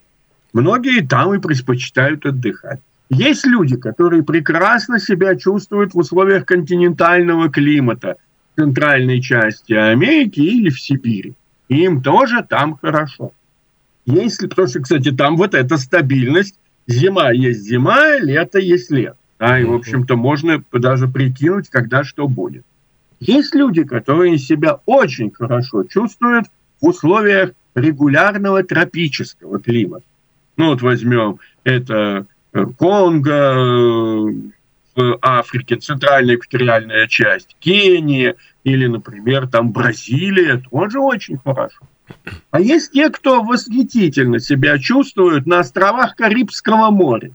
многие 0.54 1.06
там 1.06 1.34
и 1.34 1.40
предпочитают 1.40 2.26
отдыхать. 2.26 2.80
Есть 3.10 3.46
люди, 3.46 3.76
которые 3.76 4.24
прекрасно 4.24 5.00
себя 5.00 5.36
чувствуют 5.36 5.94
в 5.94 5.98
условиях 5.98 6.46
континентального 6.46 7.50
климата 7.50 8.16
в 8.54 8.62
центральной 8.62 9.22
части 9.22 9.74
Америки 9.74 10.40
или 10.40 10.70
в 10.70 10.80
Сибири. 10.80 11.34
Им 11.70 12.02
тоже 12.02 12.46
там 12.48 12.78
хорошо. 12.82 13.32
Если, 14.06 14.48
потому 14.48 14.68
что, 14.68 14.82
кстати, 14.82 15.12
там 15.12 15.38
вот 15.38 15.54
эта 15.54 15.78
стабильность, 15.78 16.56
зима 16.88 17.32
есть 17.32 17.62
зима, 17.62 18.18
лето 18.20 18.60
есть 18.60 18.92
лето. 18.92 19.18
Да, 19.40 19.60
и, 19.60 19.64
в 19.64 19.74
общем-то, 19.74 20.16
можно 20.16 20.64
даже 20.72 21.08
прикинуть, 21.08 21.70
когда 21.70 22.04
что 22.04 22.28
будет. 22.28 22.64
Есть 23.20 23.56
люди, 23.56 23.84
которые 23.84 24.38
себя 24.38 24.80
очень 24.86 25.32
хорошо 25.32 25.84
чувствуют 25.84 26.46
в 26.82 26.88
условиях 26.88 27.52
регулярного 27.76 28.64
тропического 28.64 29.60
климата. 29.60 30.06
Ну 30.58 30.70
вот 30.70 30.82
возьмем 30.82 31.40
это 31.64 32.28
э, 32.54 32.66
Конго, 32.78 33.32
э, 33.32 34.32
в 34.96 35.18
Африке, 35.22 35.76
центральная 35.78 36.36
экваториальная 36.36 37.08
часть, 37.08 37.56
Кения 37.60 38.36
или, 38.64 38.88
например, 38.88 39.48
там 39.48 39.72
Бразилия, 39.72 40.62
тоже 40.70 41.00
очень 41.00 41.40
хорошо. 41.44 41.80
А 42.52 42.60
есть 42.60 42.92
те, 42.92 43.10
кто 43.10 43.42
восхитительно 43.42 44.40
себя 44.40 44.78
чувствуют 44.78 45.48
на 45.48 45.60
островах 45.60 46.16
Карибского 46.16 46.92
моря. 46.92 47.32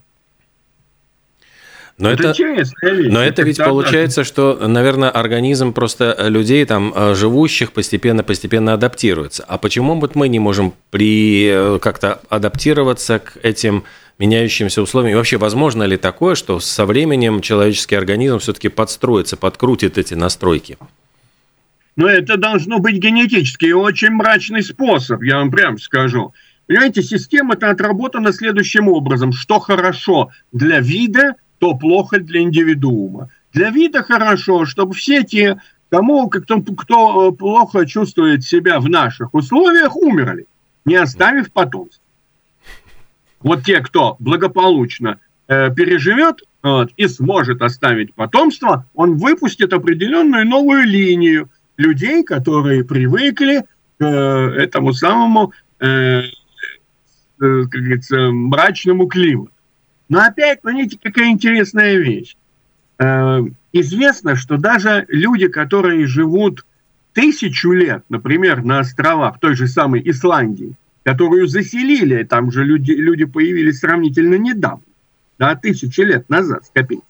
Но 1.99 2.09
это, 2.09 2.29
это 2.29 3.11
но 3.11 3.21
это 3.21 3.41
ведь 3.41 3.57
получается, 3.57 4.23
что, 4.23 4.57
наверное, 4.65 5.09
организм 5.09 5.73
просто 5.73 6.15
людей 6.29 6.63
там 6.63 6.93
э, 6.95 7.13
живущих 7.13 7.73
постепенно-постепенно 7.73 8.73
адаптируется. 8.73 9.43
А 9.45 9.57
почему 9.57 9.99
вот 9.99 10.15
мы 10.15 10.29
не 10.29 10.39
можем 10.39 10.73
при 10.91 11.49
э, 11.51 11.79
как-то 11.81 12.21
адаптироваться 12.29 13.19
к 13.19 13.37
этим 13.43 13.83
меняющимся 14.17 14.81
условиям? 14.81 15.11
И 15.11 15.15
вообще, 15.15 15.35
возможно 15.35 15.83
ли 15.83 15.97
такое, 15.97 16.35
что 16.35 16.61
со 16.61 16.85
временем 16.85 17.41
человеческий 17.41 17.95
организм 17.95 18.39
все-таки 18.39 18.69
подстроится, 18.69 19.35
подкрутит 19.35 19.97
эти 19.97 20.13
настройки? 20.13 20.77
Но 21.97 22.07
это 22.07 22.37
должно 22.37 22.79
быть 22.79 22.95
генетически 22.95 23.73
очень 23.73 24.11
мрачный 24.11 24.63
способ, 24.63 25.21
я 25.21 25.39
вам 25.39 25.51
прям 25.51 25.77
скажу. 25.77 26.33
Понимаете, 26.65 27.03
система-то 27.03 27.69
отработана 27.69 28.31
следующим 28.31 28.87
образом. 28.87 29.33
Что 29.33 29.59
хорошо 29.59 30.31
для 30.53 30.79
вида– 30.79 31.33
то 31.59 31.75
плохо 31.75 32.19
для 32.19 32.41
индивидуума. 32.41 33.29
Для 33.53 33.69
вида 33.69 34.03
хорошо, 34.03 34.65
чтобы 34.65 34.93
все 34.93 35.23
те, 35.23 35.61
кому, 35.89 36.29
кто, 36.29 36.61
кто 36.61 37.29
э, 37.29 37.35
плохо 37.35 37.85
чувствует 37.85 38.43
себя 38.43 38.79
в 38.79 38.89
наших 38.89 39.33
условиях, 39.33 39.95
умерли, 39.95 40.45
не 40.85 40.95
оставив 40.95 41.51
потомства. 41.51 42.03
Вот 43.41 43.63
те, 43.63 43.79
кто 43.81 44.15
благополучно 44.19 45.19
э, 45.47 45.73
переживет 45.73 46.41
вот, 46.61 46.91
и 46.97 47.07
сможет 47.07 47.61
оставить 47.61 48.13
потомство, 48.13 48.85
он 48.93 49.17
выпустит 49.17 49.73
определенную 49.73 50.45
новую 50.45 50.83
линию 50.83 51.49
людей, 51.77 52.23
которые 52.23 52.83
привыкли 52.83 53.65
к 53.97 54.03
э, 54.03 54.63
этому 54.63 54.93
самому, 54.93 55.53
э, 55.79 55.85
э, 55.85 56.23
как 57.37 57.69
говорится, 57.69 58.17
мрачному 58.31 59.07
климату. 59.07 59.51
Но 60.09 60.21
опять, 60.21 60.61
понимаете, 60.61 60.97
какая 61.01 61.29
интересная 61.29 61.97
вещь. 61.97 62.35
Э, 62.97 63.41
известно, 63.71 64.35
что 64.35 64.57
даже 64.57 65.05
люди, 65.07 65.47
которые 65.47 66.07
живут 66.07 66.65
тысячу 67.13 67.71
лет, 67.71 68.03
например, 68.09 68.63
на 68.63 68.79
островах, 68.79 69.39
той 69.39 69.55
же 69.55 69.67
самой 69.67 70.01
Исландии, 70.09 70.73
которую 71.03 71.47
заселили, 71.47 72.23
там 72.23 72.51
же 72.51 72.65
люди, 72.65 72.91
люди 72.91 73.25
появились 73.25 73.79
сравнительно 73.79 74.35
недавно, 74.35 74.83
да, 75.37 75.55
тысячи 75.55 76.01
лет 76.01 76.27
назад, 76.29 76.65
с 76.65 76.69
копейки. 76.69 77.03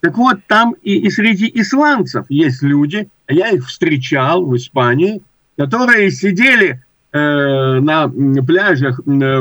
Так 0.00 0.16
вот, 0.18 0.40
там 0.46 0.74
и, 0.82 0.98
и 0.98 1.10
среди 1.10 1.50
исландцев 1.54 2.26
есть 2.28 2.62
люди, 2.62 3.08
я 3.28 3.50
их 3.50 3.66
встречал 3.66 4.44
в 4.44 4.54
Испании, 4.56 5.22
которые 5.56 6.10
сидели 6.10 6.82
э, 7.12 7.80
на 7.80 8.08
пляжах 8.42 9.00
э, 9.06 9.40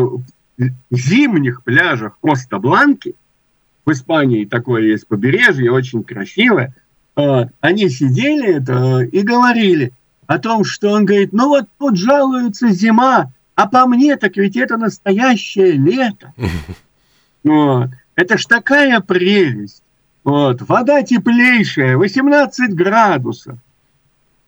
зимних 0.91 1.63
пляжах 1.63 2.17
Коста-Бланки, 2.21 3.15
в 3.85 3.91
Испании 3.91 4.45
такое 4.45 4.83
есть 4.83 5.07
побережье, 5.07 5.71
очень 5.71 6.03
красивое, 6.03 6.73
а, 7.15 7.49
они 7.59 7.89
сидели 7.89 8.55
это 8.55 9.01
и 9.01 9.21
говорили 9.21 9.91
о 10.27 10.39
том, 10.39 10.63
что 10.63 10.91
он 10.91 11.05
говорит, 11.05 11.33
ну 11.33 11.49
вот 11.49 11.67
тут 11.77 11.97
жалуется 11.97 12.69
зима, 12.69 13.31
а 13.55 13.67
по 13.67 13.85
мне 13.85 14.15
так 14.15 14.37
ведь 14.37 14.55
это 14.55 14.77
настоящее 14.77 15.73
лето. 15.73 16.33
Вот. 17.43 17.89
Это 18.15 18.37
ж 18.37 18.45
такая 18.45 19.01
прелесть. 19.01 19.83
Вот. 20.23 20.61
Вода 20.61 21.03
теплейшая, 21.03 21.97
18 21.97 22.73
градусов. 22.73 23.57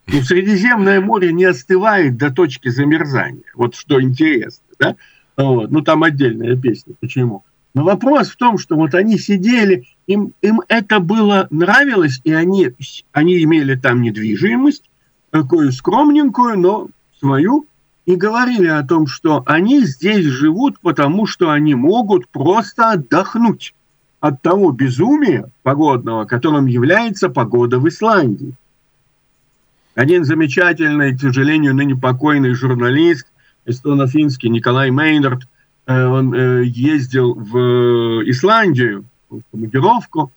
И 0.08 0.22
Средиземное 0.22 1.02
море 1.02 1.34
не 1.34 1.44
остывает 1.44 2.15
до 2.15 2.32
точки 2.32 2.70
замерзания. 2.70 3.44
Вот 3.54 3.76
что 3.76 4.02
интересно. 4.02 4.63
Да? 4.80 4.96
Вот. 5.38 5.71
Ну, 5.71 5.82
там 5.82 6.04
отдельная 6.04 6.56
песня, 6.56 6.93
почему. 7.00 7.43
Но 7.74 7.84
вопрос 7.84 8.30
в 8.30 8.38
том, 8.38 8.58
что 8.58 8.76
вот 8.76 8.95
они 8.95 9.17
сидели, 9.17 9.86
им, 10.08 10.34
им 10.41 10.62
это 10.69 11.00
было 11.00 11.48
нравилось, 11.50 12.21
и 12.24 12.32
они, 12.32 12.69
они 13.12 13.43
имели 13.43 13.76
там 13.76 14.02
недвижимость, 14.02 14.89
такую 15.30 15.74
скромненькую, 15.74 16.58
но 16.58 16.88
свою, 17.19 17.65
и 18.06 18.15
говорили 18.15 18.67
о 18.67 18.84
том, 18.84 19.08
что 19.08 19.43
они 19.45 19.82
здесь 19.82 20.26
живут, 20.26 20.80
потому 20.80 21.26
что 21.26 21.50
они 21.50 21.76
могут 21.76 22.30
просто 22.30 22.91
отдохнуть 22.91 23.74
от 24.21 24.41
того 24.41 24.71
безумия 24.71 25.50
погодного, 25.63 26.26
которым 26.26 26.67
является 26.67 27.30
погода 27.30 27.80
в 27.80 27.88
Исландии. 27.89 28.54
Один 29.95 30.24
замечательный, 30.24 31.15
к 31.15 31.21
сожалению, 31.21 31.76
ныне 31.76 31.95
покойный 31.95 32.54
журналист 32.54 33.28
эстоно-финский 33.65 34.49
Николай 34.49 34.91
Мейнард, 34.91 35.43
э, 35.88 36.06
он 36.06 36.34
э, 36.34 36.63
ездил 36.65 37.34
в 37.34 38.23
Исландию 38.30 39.06
в 39.30 39.41
командировку 39.51 40.32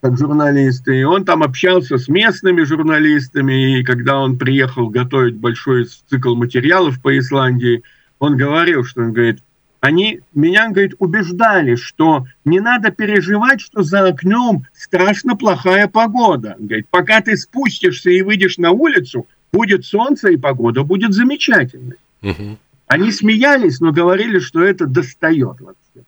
как 0.00 0.16
журналист, 0.16 0.88
и 0.88 1.04
он 1.04 1.24
там 1.24 1.42
общался 1.42 1.98
с 1.98 2.08
местными 2.08 2.62
журналистами, 2.62 3.78
и 3.78 3.84
когда 3.84 4.18
он 4.18 4.38
приехал 4.38 4.88
готовить 4.88 5.36
большой 5.36 5.84
цикл 5.84 6.34
материалов 6.34 7.00
по 7.02 7.16
Исландии, 7.18 7.82
он 8.18 8.36
говорил, 8.36 8.84
что 8.84 9.02
он 9.02 9.12
говорит, 9.12 9.40
они 9.80 10.20
меня, 10.34 10.70
говорит, 10.70 10.94
убеждали, 10.98 11.74
что 11.74 12.26
не 12.44 12.60
надо 12.60 12.90
переживать, 12.90 13.60
что 13.60 13.82
за 13.82 14.08
окном 14.08 14.66
страшно 14.74 15.36
плохая 15.36 15.88
погода. 15.88 16.56
Говорит, 16.58 16.86
пока 16.90 17.20
ты 17.20 17.36
спустишься 17.36 18.10
и 18.10 18.22
выйдешь 18.22 18.58
на 18.58 18.72
улицу, 18.72 19.26
будет 19.52 19.84
солнце 19.84 20.28
и 20.28 20.36
погода 20.36 20.82
будет 20.82 21.14
замечательной. 21.14 21.96
Угу. 22.22 22.58
Они 22.90 23.12
смеялись, 23.12 23.78
но 23.78 23.92
говорили, 23.92 24.40
что 24.40 24.60
это 24.60 24.84
достает 24.84 25.60
вообще. 25.60 26.04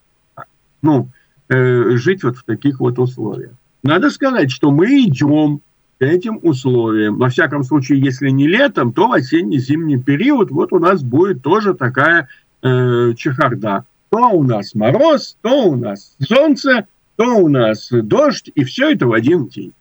Ну, 0.82 1.10
э, 1.48 1.90
жить 1.96 2.24
вот 2.24 2.36
в 2.36 2.42
таких 2.42 2.80
вот 2.80 2.98
условиях. 2.98 3.52
Надо 3.84 4.10
сказать, 4.10 4.50
что 4.50 4.72
мы 4.72 5.04
идем 5.04 5.60
к 6.00 6.02
этим 6.02 6.40
условиям. 6.42 7.18
Во 7.18 7.28
всяком 7.28 7.62
случае, 7.62 8.00
если 8.00 8.30
не 8.30 8.48
летом, 8.48 8.92
то 8.92 9.06
в 9.06 9.12
осенне-зимний 9.12 10.02
период 10.02 10.50
вот 10.50 10.72
у 10.72 10.80
нас 10.80 11.04
будет 11.04 11.40
тоже 11.40 11.74
такая 11.74 12.28
э, 12.62 13.12
чехарда. 13.16 13.84
То 14.08 14.30
у 14.30 14.42
нас 14.42 14.74
мороз, 14.74 15.36
то 15.40 15.68
у 15.68 15.76
нас 15.76 16.16
солнце, 16.20 16.88
то 17.14 17.36
у 17.36 17.48
нас 17.48 17.90
дождь, 17.92 18.50
и 18.56 18.64
все 18.64 18.90
это 18.90 19.06
в 19.06 19.12
один 19.12 19.46
день. 19.46 19.72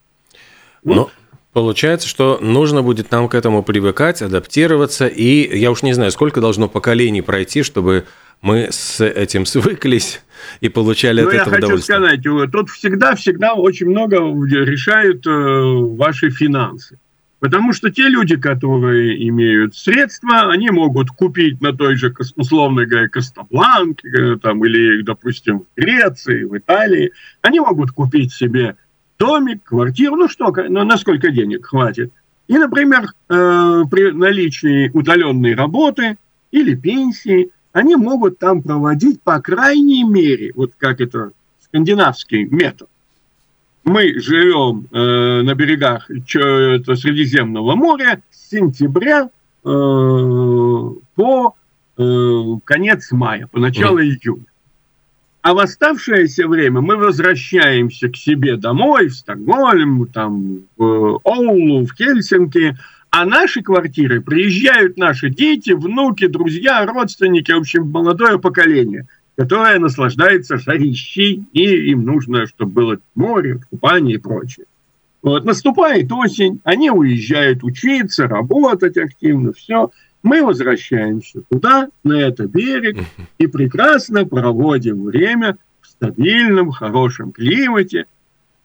Вот. 0.83 1.11
Но 1.53 1.61
Получается, 1.61 2.07
что 2.07 2.39
нужно 2.41 2.81
будет 2.81 3.11
нам 3.11 3.27
к 3.27 3.35
этому 3.35 3.61
привыкать, 3.61 4.21
адаптироваться, 4.21 5.07
и 5.07 5.57
я 5.57 5.71
уж 5.71 5.83
не 5.83 5.93
знаю, 5.93 6.11
сколько 6.11 6.39
должно 6.39 6.69
поколений 6.69 7.21
пройти, 7.21 7.63
чтобы 7.63 8.05
мы 8.41 8.69
с 8.71 9.03
этим 9.03 9.45
свыклись 9.45 10.21
и 10.61 10.69
получали 10.69 11.21
ну, 11.21 11.27
от 11.27 11.33
этого 11.33 11.57
удовольствие. 11.57 11.99
я 11.99 12.09
хочу 12.09 12.21
сказать, 12.21 12.51
тут 12.51 12.69
всегда-всегда 12.69 13.53
очень 13.53 13.87
много 13.87 14.17
решают 14.17 15.27
э, 15.27 15.29
ваши 15.29 16.29
финансы. 16.29 16.97
Потому 17.41 17.73
что 17.73 17.89
те 17.89 18.03
люди, 18.07 18.35
которые 18.35 19.27
имеют 19.27 19.75
средства, 19.75 20.51
они 20.51 20.69
могут 20.69 21.09
купить 21.09 21.59
на 21.59 21.73
той 21.73 21.95
же, 21.95 22.13
условно 22.35 22.85
говоря, 22.85 23.09
Кастабланке, 23.09 24.07
э, 24.07 24.37
там, 24.37 24.63
или, 24.63 25.01
допустим, 25.01 25.61
в 25.61 25.65
Греции, 25.75 26.43
в 26.43 26.55
Италии, 26.55 27.11
они 27.41 27.59
могут 27.59 27.91
купить 27.91 28.31
себе 28.31 28.75
домик, 29.21 29.63
квартиру, 29.63 30.15
ну 30.15 30.27
что, 30.27 30.51
ну, 30.69 30.83
на 30.83 30.97
сколько 30.97 31.31
денег 31.31 31.67
хватит. 31.67 32.11
И, 32.47 32.57
например, 32.57 33.03
э, 33.03 33.83
при 33.89 34.11
наличии 34.11 34.89
удаленной 34.89 35.53
работы 35.53 36.17
или 36.51 36.75
пенсии, 36.75 37.51
они 37.71 37.95
могут 37.95 38.39
там 38.39 38.63
проводить, 38.63 39.21
по 39.21 39.39
крайней 39.39 40.03
мере, 40.03 40.51
вот 40.55 40.71
как 40.77 40.99
это 41.01 41.31
скандинавский 41.63 42.45
метод, 42.45 42.89
мы 43.83 44.19
живем 44.19 44.87
э, 44.91 45.41
на 45.43 45.53
берегах 45.53 46.09
это, 46.09 46.95
Средиземного 46.95 47.75
моря 47.75 48.21
с 48.31 48.49
сентября 48.49 49.25
э, 49.25 49.29
по 49.63 51.55
э, 51.97 52.43
конец 52.63 53.11
мая, 53.11 53.47
по 53.51 53.59
начало 53.59 53.99
mm. 53.99 54.05
июня. 54.05 54.45
А 55.41 55.53
в 55.53 55.59
оставшееся 55.59 56.47
время 56.47 56.81
мы 56.81 56.97
возвращаемся 56.97 58.09
к 58.09 58.15
себе 58.15 58.57
домой, 58.57 59.07
в 59.07 59.15
Стокгольм, 59.15 60.07
там, 60.07 60.61
в 60.77 61.19
Оулу, 61.23 61.85
в 61.85 61.93
Хельсинки, 61.93 62.77
а 63.09 63.25
наши 63.25 63.61
квартиры 63.61 64.21
приезжают 64.21 64.97
наши 64.97 65.29
дети, 65.29 65.71
внуки, 65.71 66.27
друзья, 66.27 66.85
родственники, 66.85 67.51
в 67.51 67.57
общем, 67.57 67.89
молодое 67.89 68.39
поколение– 68.39 69.07
которая 69.41 69.79
наслаждается 69.79 70.57
жарищей, 70.57 71.43
и 71.53 71.89
им 71.89 72.03
нужно, 72.03 72.45
чтобы 72.47 72.71
было 72.71 72.99
море, 73.15 73.59
купание 73.69 74.15
и 74.15 74.19
прочее. 74.19 74.65
Вот, 75.21 75.45
наступает 75.45 76.11
осень, 76.11 76.61
они 76.63 76.89
уезжают 76.91 77.63
учиться, 77.63 78.27
работать 78.27 78.97
активно, 78.97 79.53
все. 79.53 79.91
Мы 80.23 80.43
возвращаемся 80.43 81.41
туда, 81.49 81.89
на 82.03 82.13
этот 82.13 82.51
берег, 82.51 82.97
и 83.37 83.47
прекрасно 83.47 84.25
проводим 84.25 85.05
время 85.05 85.57
в 85.81 85.87
стабильном, 85.87 86.71
хорошем 86.71 87.31
климате, 87.31 88.05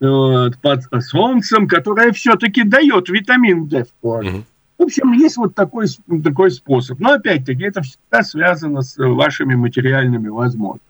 вот, 0.01 0.59
под 0.59 0.83
солнцем, 1.03 1.67
которое 1.67 2.13
все-таки 2.13 2.63
дает 2.63 3.09
витамин 3.09 3.67
D 3.67 3.85
в 3.85 3.89
коже. 4.01 4.45
В 4.79 4.83
общем, 4.83 5.13
есть 5.13 5.39
вот 5.39 5.55
такой, 5.55 5.87
такой 6.23 6.51
способ. 6.51 7.01
Но 7.01 7.13
опять-таки 7.13 7.65
это 7.65 7.81
всегда 7.81 8.23
связано 8.23 8.83
с 8.83 8.97
вашими 8.99 9.55
материальными 9.55 10.29
возможностями. 10.29 10.83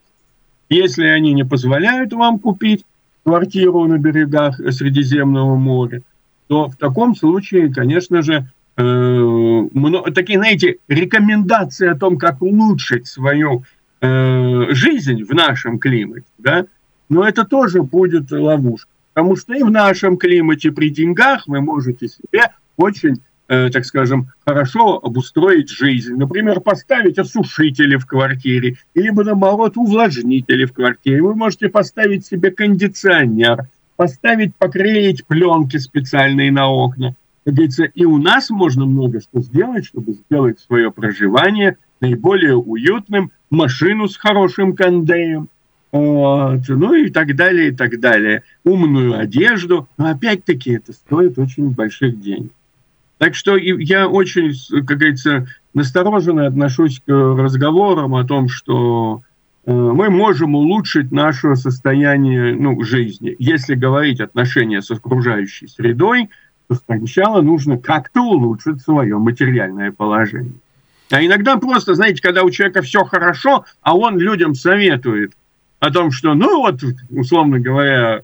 Если 0.68 1.04
они 1.04 1.32
не 1.32 1.44
позволяют 1.44 2.12
вам 2.12 2.40
купить 2.40 2.84
квартиру 3.24 3.84
на 3.86 3.98
берегах 3.98 4.56
Средиземного 4.56 5.54
моря, 5.54 6.02
то 6.48 6.68
в 6.68 6.76
таком 6.76 7.14
случае, 7.14 7.72
конечно 7.72 8.22
же, 8.22 8.48
много, 8.82 10.12
такие, 10.12 10.38
знаете, 10.38 10.78
рекомендации 10.88 11.88
о 11.88 11.94
том, 11.94 12.18
как 12.18 12.42
улучшить 12.42 13.06
свою 13.06 13.64
э, 14.00 14.66
жизнь 14.70 15.24
в 15.24 15.32
нашем 15.32 15.78
климате, 15.78 16.26
да, 16.38 16.66
но 17.08 17.26
это 17.26 17.44
тоже 17.44 17.82
будет 17.82 18.30
ловушка. 18.30 18.90
Потому 19.14 19.36
что 19.36 19.54
и 19.54 19.62
в 19.62 19.70
нашем 19.70 20.18
климате 20.18 20.72
при 20.72 20.90
деньгах 20.90 21.44
вы 21.46 21.62
можете 21.62 22.08
себе 22.08 22.50
очень 22.76 23.22
Э, 23.48 23.70
так 23.70 23.84
скажем, 23.84 24.32
хорошо 24.44 24.98
обустроить 25.00 25.70
жизнь. 25.70 26.14
Например, 26.14 26.58
поставить 26.58 27.16
осушители 27.16 27.96
в 27.96 28.04
квартире, 28.04 28.76
либо, 28.94 29.22
наоборот, 29.22 29.76
увлажнители 29.76 30.64
в 30.64 30.72
квартире. 30.72 31.22
Вы 31.22 31.36
можете 31.36 31.68
поставить 31.68 32.26
себе 32.26 32.50
кондиционер, 32.50 33.68
поставить, 33.94 34.56
поклеить 34.56 35.24
пленки 35.26 35.76
специальные 35.76 36.50
на 36.50 36.68
окна. 36.68 37.14
Как 37.46 37.54
говорится, 37.54 37.84
и 37.84 38.04
у 38.04 38.18
нас 38.18 38.50
можно 38.50 38.86
много 38.86 39.20
что 39.20 39.40
сделать, 39.40 39.86
чтобы 39.86 40.14
сделать 40.14 40.58
свое 40.58 40.90
проживание 40.90 41.76
наиболее 42.00 42.56
уютным, 42.56 43.30
машину 43.50 44.08
с 44.08 44.16
хорошим 44.16 44.74
кондеем, 44.74 45.48
вот, 45.92 46.62
ну 46.66 46.94
и 46.94 47.08
так 47.08 47.36
далее, 47.36 47.68
и 47.68 47.70
так 47.70 48.00
далее. 48.00 48.42
Умную 48.64 49.16
одежду. 49.16 49.88
Но 49.96 50.10
опять-таки 50.10 50.72
это 50.72 50.92
стоит 50.92 51.38
очень 51.38 51.70
больших 51.70 52.20
денег. 52.20 52.50
Так 53.18 53.36
что 53.36 53.56
я 53.56 54.08
очень, 54.08 54.52
как 54.84 54.98
говорится, 54.98 55.46
настороженно 55.72 56.48
отношусь 56.48 57.00
к 57.06 57.12
разговорам 57.12 58.16
о 58.16 58.24
том, 58.24 58.48
что 58.48 59.22
э, 59.64 59.72
мы 59.72 60.10
можем 60.10 60.56
улучшить 60.56 61.12
наше 61.12 61.54
состояние 61.54 62.56
ну, 62.56 62.82
жизни. 62.82 63.36
Если 63.38 63.76
говорить 63.76 64.20
отношения 64.20 64.82
с 64.82 64.90
окружающей 64.90 65.68
средой, 65.68 66.28
то 66.68 66.74
сначала 66.74 67.40
нужно 67.42 67.78
как-то 67.78 68.22
улучшить 68.22 68.82
свое 68.82 69.18
материальное 69.18 69.92
положение. 69.92 70.54
А 71.10 71.24
иногда 71.24 71.56
просто, 71.56 71.94
знаете, 71.94 72.20
когда 72.20 72.42
у 72.42 72.50
человека 72.50 72.82
все 72.82 73.04
хорошо, 73.04 73.64
а 73.82 73.96
он 73.96 74.18
людям 74.18 74.54
советует 74.54 75.32
о 75.78 75.90
том, 75.90 76.10
что, 76.10 76.34
ну 76.34 76.58
вот, 76.58 76.80
условно 77.10 77.60
говоря, 77.60 78.22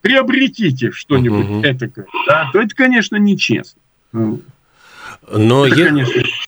приобретите 0.00 0.90
что-нибудь 0.90 1.46
uh-huh. 1.46 1.70
этакое, 1.70 2.06
да, 2.26 2.48
то 2.52 2.60
это, 2.60 2.74
конечно, 2.74 3.16
нечестно. 3.16 3.80
Но 5.30 5.66
е- 5.66 6.06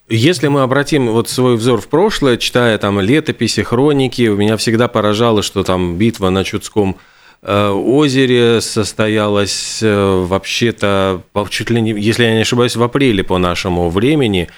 если 0.09 0.49
мы 0.49 0.63
обратим 0.63 1.09
вот 1.09 1.29
свой 1.29 1.57
взор 1.57 1.81
в 1.81 1.89
прошлое, 1.89 2.39
читая 2.39 2.79
там 2.79 3.01
летописи, 3.01 3.63
хроники, 3.63 4.29
у 4.29 4.37
меня 4.37 4.57
всегда 4.57 4.89
поражало, 4.89 5.43
что 5.43 5.63
там 5.65 5.97
битва 5.97 6.31
на 6.31 6.45
Чудском 6.45 6.97
озере 7.43 8.61
состоялась 8.61 9.81
э, 9.83 10.25
вообще-то, 10.27 11.23
чуть 11.49 11.71
ли 11.71 11.81
не, 11.81 11.93
если 11.93 12.25
я 12.25 12.35
не 12.35 12.43
ошибаюсь, 12.43 12.77
в 12.77 12.83
апреле 12.83 13.25
по 13.25 13.39
нашему 13.39 13.89
времени. 13.89 14.49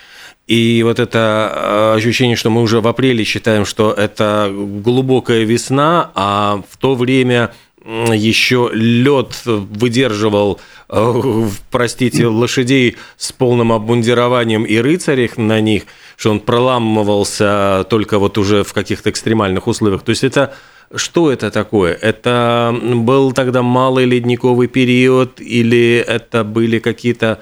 И 0.49 0.83
вот 0.85 0.99
это 0.99 1.53
э, 1.55 1.97
ощущение, 1.97 2.37
что 2.37 2.51
мы 2.51 2.62
уже 2.62 2.81
в 2.81 2.88
апреле 2.88 3.23
считаем, 3.25 3.64
что 3.64 3.92
это 3.92 4.53
глубокая 4.53 5.45
весна, 5.45 6.11
а 6.14 6.62
в 6.68 6.77
то 6.77 6.95
время 6.95 7.53
еще 7.85 8.71
лед 8.73 9.42
выдерживал, 9.45 10.61
э, 10.88 11.49
простите, 11.71 12.27
лошадей 12.27 12.97
с 13.16 13.33
полным 13.33 13.73
обмундированием 13.73 14.64
и 14.64 14.77
рыцарей 14.79 15.31
на 15.37 15.61
них, 15.61 15.85
что 16.16 16.31
он 16.31 16.40
проламывался 16.40 17.87
только 17.88 18.18
вот 18.18 18.38
уже 18.38 18.62
в 18.64 18.73
каких-то 18.73 19.11
экстремальных 19.11 19.66
условиях. 19.66 20.03
То 20.03 20.11
есть 20.11 20.25
это 20.25 20.55
что 20.95 21.31
это 21.31 21.51
такое? 21.51 21.95
Это 21.95 22.75
был 22.83 23.33
тогда 23.33 23.63
малый 23.63 24.05
ледниковый 24.05 24.69
период 24.69 25.41
или 25.41 25.97
это 25.97 26.45
были 26.45 26.79
какие-то 26.79 27.41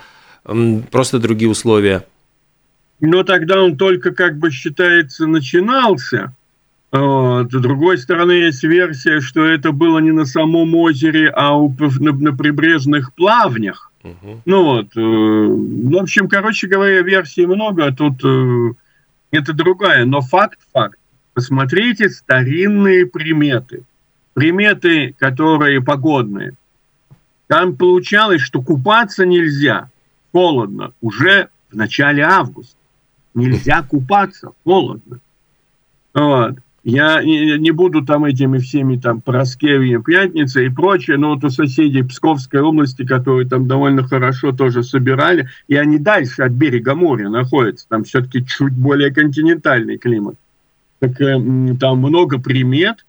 просто 0.90 1.18
другие 1.18 1.50
условия? 1.50 2.04
Но 3.00 3.22
тогда 3.22 3.62
он 3.62 3.76
только 3.76 4.12
как 4.12 4.38
бы 4.38 4.50
считается 4.50 5.26
начинался, 5.26 6.34
вот. 6.92 7.52
С 7.52 7.60
другой 7.60 7.98
стороны, 7.98 8.32
есть 8.32 8.64
версия, 8.64 9.20
что 9.20 9.44
это 9.44 9.70
было 9.72 9.98
не 9.98 10.10
на 10.10 10.24
самом 10.24 10.74
озере, 10.74 11.32
а 11.34 11.56
на, 11.56 12.12
на 12.12 12.36
прибрежных 12.36 13.14
плавнях. 13.14 13.92
Угу. 14.02 14.42
Ну 14.44 14.64
вот, 14.64 14.96
э, 14.96 15.00
в 15.00 15.96
общем, 15.96 16.28
короче 16.28 16.66
говоря, 16.66 17.02
версий 17.02 17.46
много, 17.46 17.86
а 17.86 17.92
тут 17.92 18.24
э, 18.24 18.72
это 19.30 19.52
другая. 19.52 20.04
Но 20.04 20.20
факт 20.20 20.58
факт. 20.72 20.98
Посмотрите 21.34 22.08
старинные 22.08 23.06
приметы. 23.06 23.82
Приметы, 24.34 25.14
которые 25.18 25.82
погодные. 25.82 26.54
Там 27.46 27.76
получалось, 27.76 28.40
что 28.40 28.62
купаться 28.62 29.26
нельзя. 29.26 29.90
Холодно. 30.32 30.92
Уже 31.00 31.48
в 31.70 31.76
начале 31.76 32.22
августа. 32.22 32.76
Нельзя 33.34 33.82
купаться. 33.82 34.52
Холодно. 34.64 35.20
Вот. 36.14 36.58
Я 36.82 37.22
не 37.22 37.70
буду 37.72 38.02
там 38.04 38.24
этими 38.24 38.58
всеми 38.58 38.96
там 38.96 39.20
Пороскевье, 39.20 40.02
Пятница 40.02 40.62
и 40.62 40.70
прочее, 40.70 41.18
но 41.18 41.34
вот 41.34 41.44
у 41.44 41.50
соседей 41.50 42.02
Псковской 42.02 42.60
области, 42.60 43.04
которые 43.04 43.46
там 43.46 43.68
довольно 43.68 44.02
хорошо 44.02 44.52
тоже 44.52 44.82
собирали, 44.82 45.50
и 45.68 45.76
они 45.76 45.98
дальше 45.98 46.42
от 46.42 46.52
берега 46.52 46.94
моря 46.94 47.28
находятся, 47.28 47.86
там 47.88 48.04
все-таки 48.04 48.46
чуть 48.46 48.72
более 48.72 49.12
континентальный 49.12 49.98
климат. 49.98 50.36
Так 51.00 51.20
э, 51.20 51.38
там 51.78 51.98
много 51.98 52.38
примет, 52.38 53.04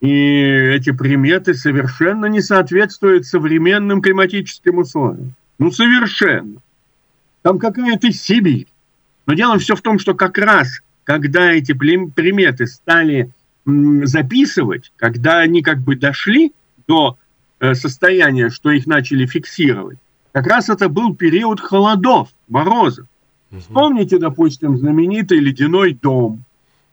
и 0.00 0.08
эти 0.08 0.92
приметы 0.92 1.54
совершенно 1.54 2.26
не 2.26 2.40
соответствуют 2.40 3.26
современным 3.26 4.00
климатическим 4.00 4.78
условиям. 4.78 5.34
Ну, 5.58 5.70
совершенно. 5.70 6.60
Там 7.42 7.58
какая-то 7.58 8.12
Сибирь. 8.12 8.66
Но 9.26 9.34
дело 9.34 9.58
все 9.58 9.74
в 9.74 9.82
том, 9.82 9.98
что 9.98 10.14
как 10.14 10.38
раз 10.38 10.80
когда 11.10 11.52
эти 11.52 11.72
приметы 11.72 12.66
стали 12.68 13.30
записывать, 13.66 14.92
когда 14.96 15.38
они 15.38 15.60
как 15.60 15.80
бы 15.80 15.96
дошли 15.96 16.52
до 16.86 17.18
э, 17.58 17.74
состояния, 17.74 18.48
что 18.48 18.70
их 18.70 18.86
начали 18.86 19.26
фиксировать, 19.26 19.98
как 20.30 20.46
раз 20.46 20.68
это 20.68 20.88
был 20.88 21.14
период 21.16 21.60
холодов, 21.60 22.28
морозов. 22.48 23.06
Угу. 23.50 23.60
Вспомните, 23.60 24.18
допустим, 24.18 24.78
знаменитый 24.78 25.40
ледяной 25.40 25.94
дом. 26.00 26.44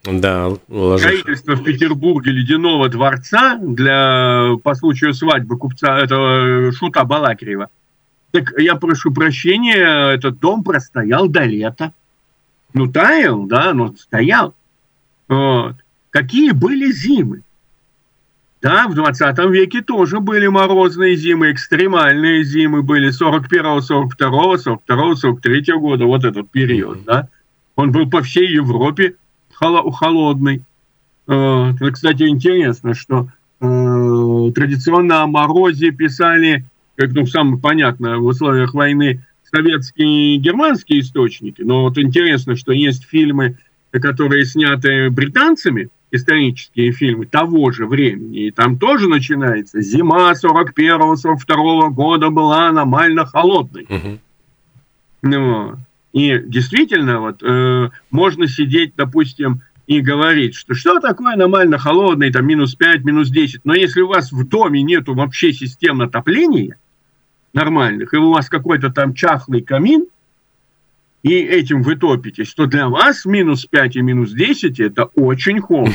Да, 0.03 0.51
Строительство 0.67 1.55
в 1.55 1.63
Петербурге 1.63 2.31
ледяного 2.31 2.87
дворца 2.87 3.57
для, 3.61 4.51
по 4.63 4.73
случаю 4.75 5.13
свадьбы 5.13 5.57
купца 5.57 5.99
этого 5.99 6.71
Шута 6.71 7.03
Балакирева. 7.03 7.69
Так 8.31 8.53
я 8.57 8.75
прошу 8.75 9.11
прощения, 9.11 10.13
этот 10.13 10.39
дом 10.39 10.63
простоял 10.63 11.27
до 11.27 11.43
лета. 11.43 11.91
Ну, 12.73 12.91
таял, 12.91 13.45
да, 13.45 13.73
но 13.73 13.95
стоял. 13.97 14.53
Вот. 15.27 15.75
Какие 16.09 16.51
были 16.51 16.91
зимы? 16.91 17.43
Да, 18.61 18.87
в 18.87 18.95
20 18.95 19.37
веке 19.51 19.81
тоже 19.81 20.19
были 20.19 20.47
морозные 20.47 21.15
зимы, 21.15 21.51
экстремальные 21.51 22.43
зимы 22.43 22.81
были 22.81 23.11
41 23.11 23.81
42 23.81 24.57
42 24.57 25.15
43 25.15 25.73
года, 25.73 26.05
вот 26.05 26.25
этот 26.25 26.49
период, 26.49 27.03
да. 27.03 27.29
Он 27.75 27.91
был 27.91 28.09
по 28.09 28.21
всей 28.23 28.47
Европе 28.47 29.15
холодный. 29.57 30.61
Э, 31.27 31.73
кстати, 31.91 32.23
интересно, 32.23 32.93
что 32.93 33.27
э, 33.59 34.51
традиционно 34.55 35.23
о 35.23 35.27
морозе 35.27 35.91
писали, 35.91 36.65
как 36.95 37.11
ну, 37.13 37.25
самое 37.25 37.59
понятно, 37.59 38.17
в 38.19 38.25
условиях 38.25 38.73
войны 38.73 39.21
советские 39.51 40.35
и 40.35 40.37
германские 40.37 41.01
источники. 41.01 41.61
Но 41.61 41.83
вот 41.83 41.97
интересно, 41.97 42.55
что 42.55 42.71
есть 42.71 43.03
фильмы, 43.05 43.57
которые 43.91 44.45
сняты 44.45 45.09
британцами, 45.09 45.89
исторические 46.11 46.91
фильмы 46.91 47.25
того 47.25 47.71
же 47.71 47.85
времени. 47.85 48.47
И 48.47 48.51
там 48.51 48.77
тоже 48.77 49.07
начинается 49.07 49.81
зима 49.81 50.31
41-42 50.31 51.89
года 51.89 52.29
была 52.29 52.69
аномально 52.69 53.25
холодной. 53.25 53.85
Угу. 53.89 54.19
Ну, 55.23 55.75
и 56.17 56.39
действительно, 56.39 57.19
вот 57.19 57.43
э, 57.43 57.89
можно 58.09 58.47
сидеть, 58.47 58.93
допустим, 58.97 59.61
и 59.85 60.01
говорить, 60.01 60.55
что 60.55 60.73
что 60.73 60.99
такое 60.99 61.33
аномально 61.33 61.77
холодный, 61.77 62.31
там 62.31 62.47
минус 62.47 62.73
5, 62.73 63.03
минус 63.03 63.29
10. 63.29 63.65
Но 63.65 63.75
если 63.75 64.01
у 64.01 64.07
вас 64.07 64.31
в 64.31 64.47
доме 64.47 64.81
нету 64.81 65.13
вообще 65.13 65.53
систем 65.53 66.01
отопления 66.01 66.75
нормальных, 67.53 68.15
и 68.15 68.17
у 68.17 68.31
вас 68.31 68.49
какой-то 68.49 68.89
там 68.89 69.13
чахлый 69.13 69.61
камин, 69.61 70.07
и 71.21 71.35
этим 71.35 71.83
вы 71.83 71.95
топитесь, 71.95 72.51
то 72.55 72.65
для 72.65 72.89
вас 72.89 73.23
минус 73.25 73.67
5 73.67 73.97
и 73.97 74.01
минус 74.01 74.31
10 74.31 74.79
это 74.79 75.03
очень 75.13 75.61
холодно. 75.61 75.93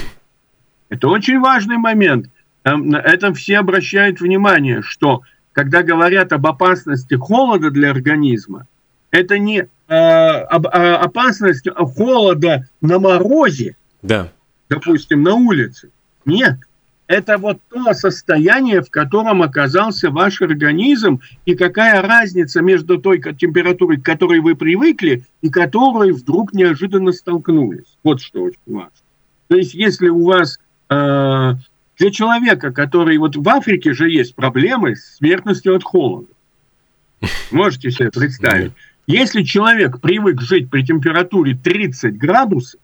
Это 0.89 1.09
очень 1.09 1.41
важный 1.41 1.79
момент. 1.79 2.31
На 2.63 2.99
этом 2.99 3.35
все 3.35 3.59
обращают 3.59 4.21
внимание, 4.21 4.83
что 4.83 5.23
когда 5.51 5.83
говорят 5.83 6.33
об 6.33 6.47
опасности 6.47 7.15
холода 7.15 7.73
для 7.73 7.91
организма, 7.91 8.69
это 9.11 9.41
не 9.41 9.67
опасность 9.93 11.69
холода 11.69 12.69
на 12.81 12.99
морозе, 12.99 13.77
да. 14.03 14.33
допустим, 14.69 15.23
на 15.23 15.35
улице. 15.35 15.91
Нет. 16.25 16.57
Это 17.09 17.37
вот 17.37 17.59
то 17.69 17.93
состояние, 17.93 18.81
в 18.81 18.89
котором 18.89 19.43
оказался 19.43 20.11
ваш 20.11 20.41
организм, 20.41 21.21
и 21.45 21.55
какая 21.55 22.01
разница 22.01 22.63
между 22.63 22.99
той 22.99 23.21
температурой, 23.21 23.99
к 23.99 24.05
которой 24.05 24.41
вы 24.41 24.55
привыкли, 24.55 25.25
и 25.43 25.51
которой 25.51 26.13
вдруг 26.13 26.55
неожиданно 26.55 27.13
столкнулись. 27.13 27.99
Вот 28.03 28.23
что 28.23 28.45
очень 28.45 28.59
важно. 28.67 28.91
То 29.49 29.57
есть, 29.57 29.75
если 29.75 30.09
у 30.09 30.25
вас 30.25 30.59
э, 30.89 31.55
для 31.99 32.11
человека, 32.11 32.73
который 32.73 33.19
вот 33.19 33.37
в 33.37 33.49
Африке 33.49 33.93
же 33.93 34.11
есть 34.11 34.35
проблемы 34.35 34.97
с 34.97 35.17
смертностью 35.17 35.77
от 35.77 35.85
холода. 35.85 36.29
Можете 37.51 37.91
себе 37.91 38.11
представить? 38.11 38.73
Если 39.07 39.43
человек 39.43 40.01
привык 40.01 40.41
жить 40.41 40.71
при 40.71 40.85
температуре 40.85 41.55
30 41.55 42.17
градусов, 42.17 42.81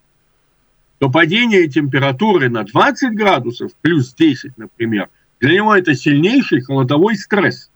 то 0.99 1.11
падение 1.11 1.69
температуры 1.69 2.49
на 2.49 2.65
20 2.65 3.15
градусов, 3.15 3.73
плюс 3.81 4.13
10, 4.15 4.59
например, 4.59 5.09
для 5.39 5.55
него 5.55 5.75
это 5.75 5.95
сильнейший 5.95 6.61
холодовой 6.61 7.17
стресс. 7.17 7.71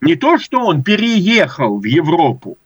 Не 0.00 0.16
то, 0.16 0.38
что 0.38 0.66
он 0.66 0.82
переехал 0.82 1.78
в 1.78 1.84
Европу, 1.84 2.58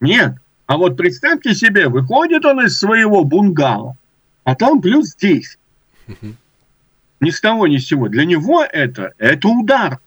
нет. 0.00 0.36
А 0.66 0.76
вот 0.76 0.96
представьте 0.96 1.54
себе, 1.54 1.88
выходит 1.88 2.44
он 2.44 2.64
из 2.64 2.78
своего 2.78 3.24
бунгала, 3.24 3.96
а 4.44 4.54
там 4.54 4.80
плюс 4.80 5.16
10. 5.16 5.58
Ни 7.20 7.30
с 7.30 7.40
того, 7.40 7.66
ни 7.66 7.78
с 7.78 7.86
сего. 7.86 8.08
Для 8.08 8.24
него 8.24 8.62
это, 8.62 9.12
это 9.18 9.48
удар. 9.48 9.98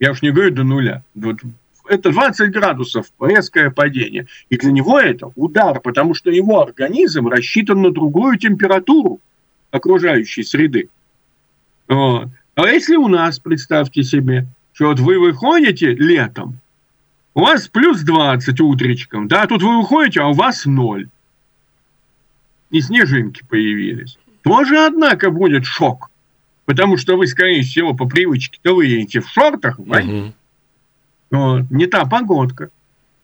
Я 0.00 0.10
уж 0.10 0.20
не 0.20 0.30
говорю 0.30 0.50
до 0.52 0.64
нуля. 0.64 1.02
Вот 1.14 1.38
это 1.88 2.10
20 2.10 2.50
градусов, 2.50 3.06
резкое 3.20 3.70
падение. 3.70 4.26
И 4.50 4.56
для 4.56 4.72
него 4.72 4.98
это 4.98 5.30
удар, 5.36 5.80
потому 5.80 6.14
что 6.14 6.30
его 6.30 6.62
организм 6.62 7.28
рассчитан 7.28 7.82
на 7.82 7.90
другую 7.90 8.38
температуру 8.38 9.20
окружающей 9.70 10.42
среды. 10.42 10.88
Вот. 11.88 12.28
А 12.54 12.68
если 12.68 12.96
у 12.96 13.08
нас, 13.08 13.38
представьте 13.38 14.02
себе, 14.02 14.46
что 14.72 14.88
вот 14.88 15.00
вы 15.00 15.18
выходите 15.18 15.94
летом, 15.94 16.58
у 17.34 17.40
вас 17.40 17.68
плюс 17.68 18.00
20 18.02 18.60
утречком, 18.60 19.28
да, 19.28 19.46
тут 19.46 19.62
вы 19.62 19.78
выходите, 19.78 20.20
а 20.20 20.28
у 20.28 20.32
вас 20.32 20.64
ноль. 20.66 21.08
И 22.70 22.80
снежинки 22.80 23.42
появились. 23.48 24.18
Тоже, 24.42 24.86
однако, 24.86 25.30
будет 25.30 25.64
шок. 25.64 26.10
Потому 26.64 26.96
что 26.96 27.16
вы, 27.16 27.26
скорее 27.26 27.62
всего, 27.62 27.94
по 27.94 28.06
привычке-то 28.06 28.74
вы 28.74 28.86
едете 28.86 29.20
в 29.20 29.28
шортах, 29.28 29.78
угу. 29.78 30.32
Вот. 31.30 31.70
Не 31.70 31.86
та 31.86 32.04
погодка. 32.06 32.70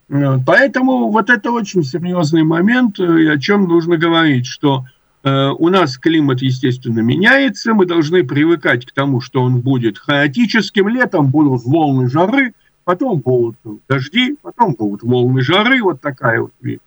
Вот. 0.08 0.40
Поэтому 0.46 1.10
вот 1.10 1.30
это 1.30 1.50
очень 1.50 1.82
серьезный 1.82 2.42
момент, 2.42 3.00
э, 3.00 3.22
и 3.22 3.26
о 3.26 3.38
чем 3.38 3.64
нужно 3.64 3.96
говорить, 3.96 4.46
что 4.46 4.84
э, 5.22 5.48
у 5.48 5.68
нас 5.70 5.96
климат, 5.96 6.42
естественно, 6.42 7.00
меняется, 7.00 7.72
мы 7.72 7.86
должны 7.86 8.22
привыкать 8.22 8.84
к 8.84 8.92
тому, 8.92 9.20
что 9.20 9.42
он 9.42 9.60
будет 9.60 9.98
хаотическим, 9.98 10.88
летом 10.88 11.28
будут 11.28 11.64
волны 11.64 12.10
жары, 12.10 12.52
потом 12.84 13.20
будут 13.20 13.56
дожди, 13.88 14.36
потом 14.42 14.74
будут 14.74 15.02
волны 15.02 15.40
жары, 15.40 15.82
вот 15.82 16.00
такая 16.02 16.42
вот 16.42 16.52
вещь. 16.60 16.80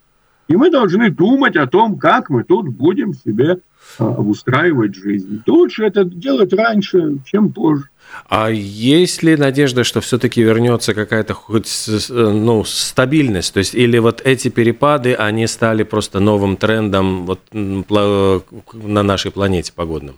И 0.46 0.56
мы 0.56 0.70
должны 0.70 1.10
думать 1.10 1.56
о 1.56 1.66
том, 1.66 1.98
как 1.98 2.30
мы 2.30 2.44
тут 2.44 2.68
будем 2.68 3.12
себе 3.12 3.58
обустраивать 3.98 4.94
жизнь. 4.94 5.42
Лучше 5.46 5.84
это 5.84 6.04
делать 6.04 6.52
раньше, 6.52 7.18
чем 7.24 7.52
позже. 7.52 7.88
А 8.28 8.50
есть 8.50 9.22
ли 9.22 9.36
надежда, 9.36 9.84
что 9.84 10.00
все-таки 10.00 10.42
вернется 10.42 10.94
какая-то 10.94 11.34
хоть 11.34 11.68
ну, 12.08 12.64
стабильность? 12.64 13.52
То 13.52 13.58
есть, 13.58 13.74
или 13.74 13.98
вот 13.98 14.22
эти 14.24 14.48
перепады, 14.48 15.14
они 15.14 15.46
стали 15.46 15.82
просто 15.82 16.20
новым 16.20 16.56
трендом 16.56 17.26
вот 17.26 17.40
на 17.52 19.02
нашей 19.02 19.30
планете 19.30 19.72
погодным? 19.74 20.16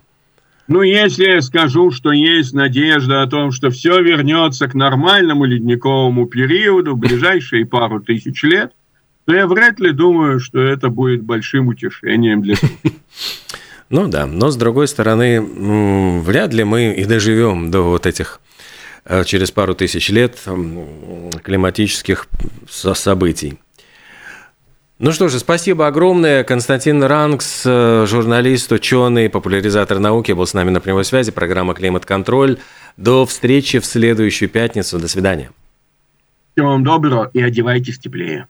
Ну, 0.69 0.83
если 0.83 1.25
я 1.25 1.43
скажу, 1.43 1.91
что 1.91 2.13
есть 2.13 2.53
надежда 2.53 3.23
о 3.23 3.27
том, 3.27 3.51
что 3.51 3.71
все 3.71 4.01
вернется 4.01 4.69
к 4.69 4.75
нормальному 4.75 5.45
ледниковому 5.45 6.27
периоду 6.27 6.95
в 6.95 6.99
ближайшие 6.99 7.67
пару 7.67 8.01
тысяч 8.01 8.45
лет, 8.45 8.73
то 9.25 9.35
я 9.35 9.47
вряд 9.47 9.81
ли 9.81 9.93
думаю, 9.93 10.41
что 10.41 10.61
это 10.61 10.89
будет 10.89 11.23
большим 11.23 11.69
утешением 11.69 12.43
для 12.43 12.57
Ну 13.91 14.07
да, 14.07 14.27
но 14.27 14.51
с 14.51 14.57
другой 14.57 14.87
стороны, 14.87 15.41
вряд 16.21 16.55
ли 16.55 16.63
мы 16.63 16.93
и 16.93 17.05
доживем 17.05 17.73
до 17.73 17.83
вот 17.83 18.07
этих 18.07 18.41
э, 19.05 19.25
через 19.25 19.51
пару 19.51 19.75
тысяч 19.75 20.11
лет 20.11 20.39
климатических 21.43 22.29
событий. 22.69 23.59
Ну 25.01 25.13
что 25.13 25.29
же, 25.29 25.39
спасибо 25.39 25.87
огромное. 25.87 26.45
Константин 26.45 27.03
Рангс, 27.03 27.63
э, 27.65 28.05
журналист, 28.07 28.71
ученый, 28.71 29.31
популяризатор 29.31 29.99
науки, 29.99 30.33
был 30.33 30.47
с 30.47 30.53
нами 30.53 30.69
на 30.69 30.81
прямой 30.81 31.07
связи. 31.07 31.33
Программа 31.33 31.73
«Климат-контроль». 31.73 32.59
До 32.99 33.25
встречи 33.25 33.79
в 33.79 33.87
следующую 33.87 34.51
пятницу. 34.51 34.99
До 34.99 35.09
свидания. 35.09 35.53
Всего 36.53 36.69
вам 36.69 36.85
доброго 36.85 37.31
и 37.33 37.41
одевайтесь 37.41 37.99
теплее. 37.99 38.47